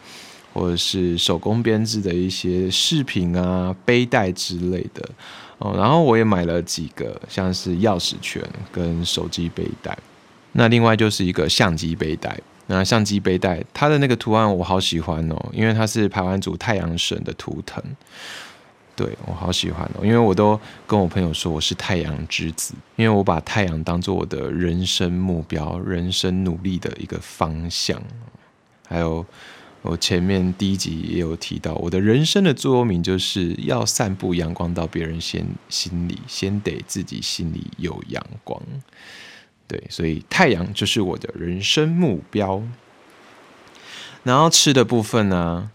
[0.53, 5.09] 或者是手工编织的一些饰品啊、背带之类的
[5.57, 5.73] 哦。
[5.75, 8.41] 然后我也买了几个，像是钥匙圈
[8.71, 9.97] 跟手机背带。
[10.53, 12.39] 那另外就是一个相机背带。
[12.67, 17.83] 那相机背带它的那个图案我好喜欢哦，因为它是排湾族太阳神的图腾。
[18.95, 28.01] 对我好喜欢哦，因为我都跟我朋友说我是太阳之子，因为我把太阳当做我的人生目标、人生努力的一个方向。
[28.87, 29.25] 还有
[29.83, 38.61] 我前面第一集也有提到，我的人生的座右铭就是要散布阳光到别人先心里，先得自己心里有阳光。
[39.67, 42.63] 对，所以太阳就是我的人生目标。
[44.23, 45.69] 然后吃的部分呢？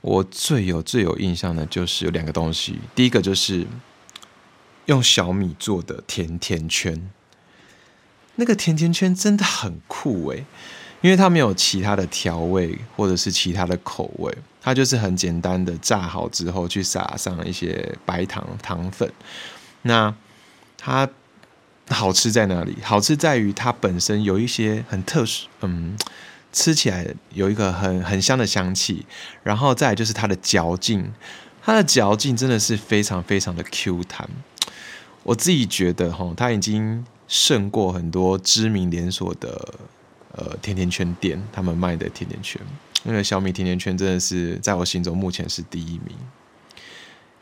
[0.00, 2.78] 我最有最有印象的，就是有两个东西。
[2.94, 3.66] 第一个就是
[4.86, 7.08] 用小米做的甜甜圈，
[8.34, 10.44] 那个甜甜圈真的很酷诶，
[11.04, 19.12] 因为它没有其他的调味或者是其他的口味，它就是很简单的炸好之后去撒上一些白糖糖粉。
[19.82, 20.14] 那
[20.78, 21.06] 它
[21.90, 22.78] 好吃在哪里？
[22.82, 25.94] 好吃在于它本身有一些很特殊，嗯。
[26.56, 29.04] 吃起来有一个很很香的香气，
[29.42, 31.12] 然后再就是它的嚼劲，
[31.60, 34.30] 它的嚼劲真的是非常非常的 Q 弹。
[35.24, 39.74] 我自己觉得哈，它已经胜过很多知名连锁的
[40.36, 42.60] 呃甜甜圈店，他们卖的甜甜圈。
[43.04, 46.16] 因为小米甜甜圈真的是在我心中目前是第一名，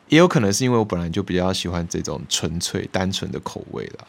[0.08, 4.06] 也有可能是因为我本来就比较喜欢这种纯粹单纯的口味了。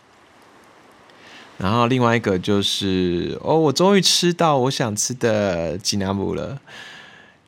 [1.59, 6.59] 然后另外一个就是哦，我终于吃到我想吃的吉纳布了。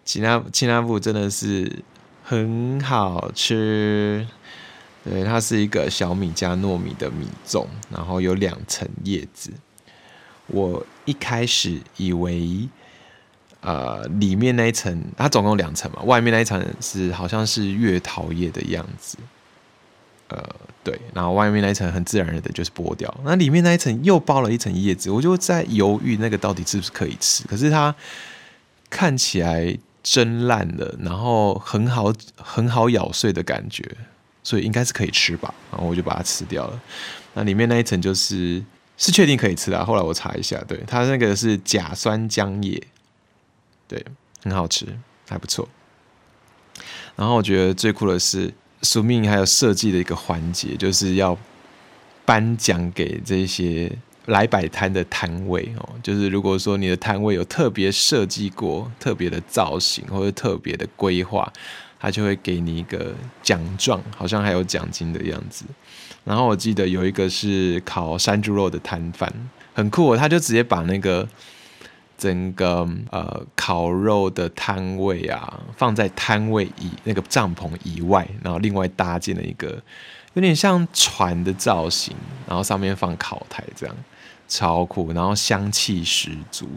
[0.04, 1.80] 吉纳吉纳布真的是
[2.24, 4.28] 很好吃，
[5.04, 9.52] 对，它是一个小米加糯米的米粽，然后有两层叶子。
[10.46, 12.68] 我一开始以为，
[13.62, 19.18] 呃，里面那一层它总共两层嘛，外面那一层是好像是月桃叶的样子。
[20.28, 20.44] 呃，
[20.84, 27.46] 对，然后外面那一层很自然的就是剥掉，那里面那一层又包了一层叶子，我就在犹豫那个到底是不是可以吃。
[27.48, 27.94] 可是它
[28.90, 33.84] 看起来真烂了，然后很好很好咬碎的感觉，
[34.44, 35.54] 所以应该是可以吃吧。
[35.72, 36.82] 然后我就把它吃掉了。
[37.36, 38.64] 那里面那一层就是
[38.98, 39.86] 是确定可以吃的。
[39.86, 42.82] 后来我查一下，对，它那个是甲酸浆叶，
[43.88, 44.06] 对，
[44.44, 44.86] 很好吃，
[45.30, 45.68] 还不错。
[47.16, 48.54] 然后我觉得最酷的是。
[48.82, 51.36] 宿命还有设计的一个环节，就是要
[52.24, 53.92] 颁奖给这些
[54.26, 55.90] 来摆摊的摊位哦。
[56.04, 61.52] 就是如果说你的摊位有特别设计过、特别的造型或者特别的规划，
[62.00, 65.66] 他就会给你一个奖状，好像还有奖金的样子。
[66.26, 69.32] 然后我记得有一个是烤山猪肉的摊贩，
[69.74, 71.26] 很酷，他就直接把那个
[72.18, 79.82] 整个呃烤肉的摊位啊，放在摊位以那个帐篷以外，然后另外搭建了一个
[80.34, 82.14] 有点像船的造型，
[82.46, 83.96] 然后上面放烤台这样。
[84.48, 86.70] 超酷，然后香气十足，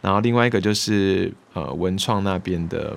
[0.00, 2.96] 然后另外一个就是呃文创那边的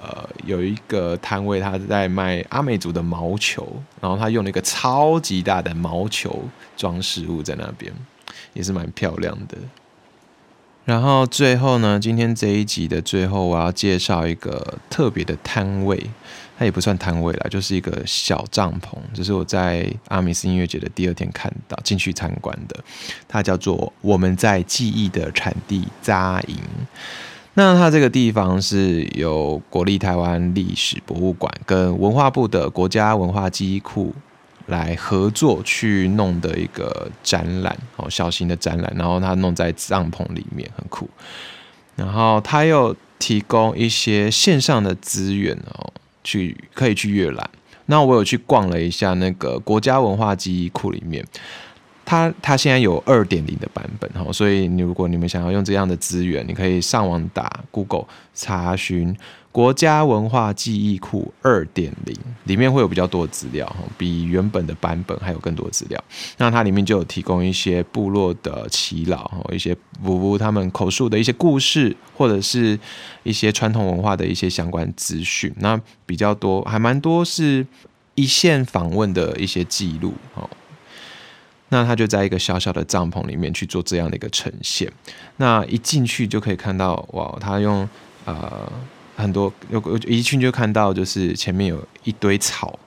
[0.00, 3.66] 呃有一个摊位，他在卖阿美族的毛球，
[4.00, 6.44] 然后他用了一个超级大的毛球
[6.76, 7.92] 装饰物在那边，
[8.54, 9.56] 也是蛮漂亮的。
[10.84, 16.10] 然后最后呢，今天这一集的最后，我要介绍一个特别的摊位。
[16.58, 18.98] 它也不算摊位啦，就是一个小帐篷。
[19.14, 22.78] 这是我在阿米斯音乐节的第二天看到进去参观的。
[23.26, 26.58] 它叫做“我们在记忆的产地扎营”。
[27.54, 34.14] 那它这个地方是由国立台湾历史博物馆跟文化部的国家文化记忆库
[34.66, 38.92] 来合作去弄的一个展览哦，小型的展览。
[38.96, 41.08] 然后它弄在帐篷里面，很酷。
[41.96, 45.92] 然后它又提供一些线上的资源哦。
[46.22, 47.50] 去可以去阅览，
[47.86, 51.26] 那我有去逛了一下那个国家文化记忆库里面，
[52.10, 59.16] 它它现在有二点零的版本哈，所以你如果你们想要用这样的资源，你可以上网打 Google 查询。
[59.52, 66.02] 国家文化记忆库二点零里面会有比较多资料哈，比原本的版本还有更多资料。
[66.38, 72.76] 那它里面就有提供一些部落的耆老哈，一些布布他们口述的一些故事，或者是
[73.22, 75.52] 一些传统文化的一些相关资讯。
[75.58, 77.64] 那比较多，还蛮多是
[78.16, 80.50] 一线访问的一些记录哦。
[81.70, 84.92] 那他就在一个小小的帐篷里面去做这样的一个呈现。
[85.38, 87.88] 那一进去就可以看到哇，他用
[88.26, 88.70] 呃。
[89.16, 92.78] 很多有有一进就看到，就是前面有一堆草，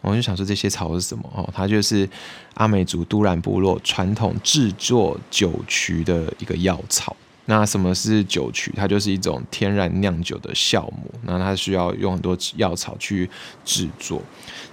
[0.00, 1.46] 我就想说这些草是什么哦？
[1.54, 2.08] 它就是
[2.54, 7.14] 阿美族都兰部落传统制作酒曲的一个药草。
[7.44, 8.72] 那什么是酒曲？
[8.74, 13.28] 它就是一种天然酿酒的酵母，那它需要用很多药草去
[13.62, 14.22] 制作。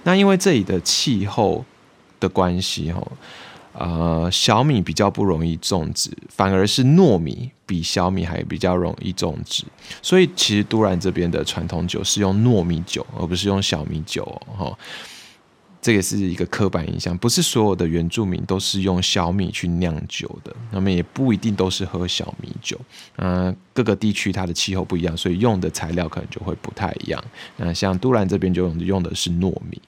[0.04, 1.62] 那因为这里的气候
[2.20, 3.02] 的关系，哈。
[3.76, 9.64] 呃，小米比较不容易种植，反而是糯米比小米还比较容易种植。
[10.00, 14.22] 所以其实都兰这边的传统酒是用糯米酒，而不是用小米酒
[14.56, 14.78] 哦。
[15.82, 22.80] 这也是一个刻板印象，不是所有的原住民都是用小米去酿酒的，那么也不一定都是喝小米酒。
[23.16, 27.22] 嗯，各个地区它的气候不一样，所以用的材料可能就会不太一样。
[27.56, 29.82] 那像都兰这边就用用的是糯米。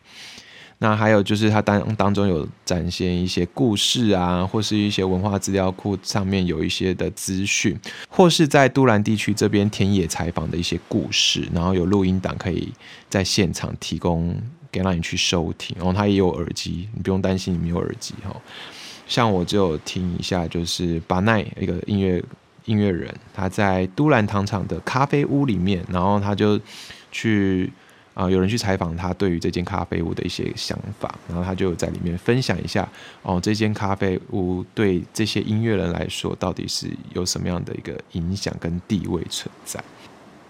[0.78, 7.74] 那还有就是它当当中有展现一些故事啊，或是一些文化资料库上面有一些的资讯，
[8.10, 12.70] 或是在都兰地区这边田野采访的一些故事，然后有录音档可以
[13.08, 14.36] 在现场提供
[14.70, 18.36] 给让你去收听，然后它也有耳机，你不用担心你没有耳机哈。
[19.08, 22.22] 像我就听一下，就是巴奈一个音乐
[22.66, 26.60] 音乐人，他在都兰糖厂的咖啡屋里面，然后他就
[27.10, 27.72] 去。
[28.16, 32.88] 啊，有人去采访他对于这间咖啡屋的一些想法，然后他就在里面分享一下
[33.20, 39.78] 哦，这间咖啡屋对这些音乐人来说到底是有什么样的一个影响跟地位存在。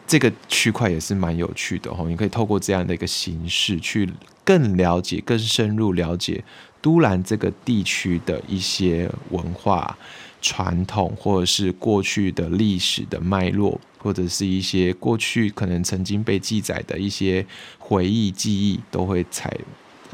[0.07, 4.09] 这个区块也是蛮有趣的哦，你可以透过这样的一个形式去
[4.45, 6.45] 更了解、更深入了解
[6.81, 9.99] 都兰这个地区的一些文化
[10.41, 13.81] 传统，或者是过去的历史的脉络。
[14.07, 17.45] 或者是一些过去可能曾经被记载的一些
[17.77, 19.53] 回忆记忆，都会采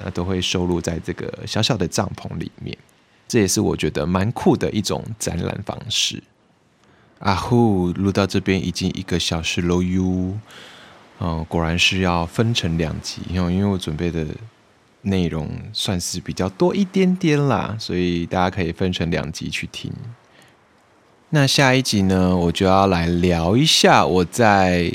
[0.03, 2.75] 呃都会收录在这个小小的帐篷里面。
[3.29, 6.23] 这也是我觉得蛮酷的一种展览方式。
[7.19, 10.39] 啊呼，录到这边已经一个小时了哟。
[11.19, 14.27] 哦，果然是要分成两集，因为因为我准备的
[15.03, 19.93] 内容算是比较多一点点啦，所以大家可以分成两集去听。
[21.35, 24.93] 那下一集呢，我就要来聊一下我在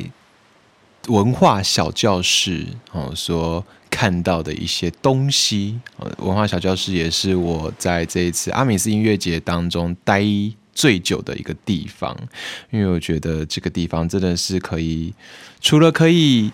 [1.08, 5.80] 文化小教室哦所看到的一些东西。
[6.20, 10.24] 文化小教室也是我在这一次阿米斯音乐节当中待
[10.76, 12.16] 最久的一个地方，
[12.70, 15.12] 因为我觉得这个地方真的是可以，
[15.60, 16.52] 除了可以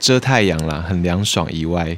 [0.00, 1.96] 遮太阳啦，很凉爽以外，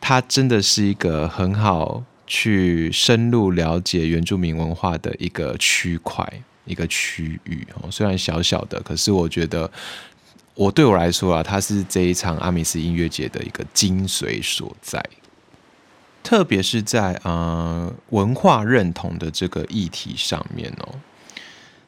[0.00, 6.44] 它真的是一个很好去深入了解原住民文化的一个区块。
[6.68, 9.70] 一个区域哦，虽然小小的，可是我觉得，
[10.54, 15.04] 我对我来说啊，它是这一场阿米斯音乐节的一个精髓所在。
[16.22, 20.94] 特别是在呃文化认同的这个议题上面哦。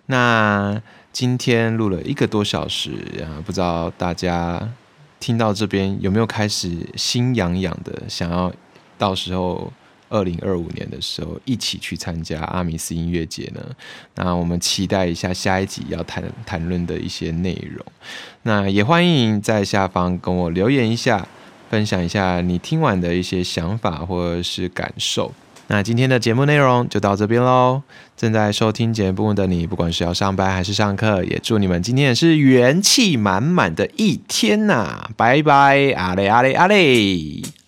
[0.07, 0.81] 那
[1.13, 4.73] 今天录了一个多小时啊，不知道大家
[5.19, 8.51] 听到这边有没有开始心痒痒的，想要
[8.97, 9.71] 到时候
[10.11, 13.65] 二零二五年的时候一起去参加阿米斯音乐节呢？
[14.17, 17.83] 那我们期待一下下一集要谈谈论的一些内容。
[18.43, 21.27] 那也欢迎在下方跟我留言一下，
[21.71, 25.33] 分享一下你听完的一些想法或者是感受。
[25.69, 27.81] 那今天的节目内容就到这边喽。
[28.17, 35.09] 正在收听节目的你，不管是要上班还是上课，也祝你们今天也是元气满满的一天呐！
[35.17, 37.60] 拜拜，阿嘞阿嘞阿嘞。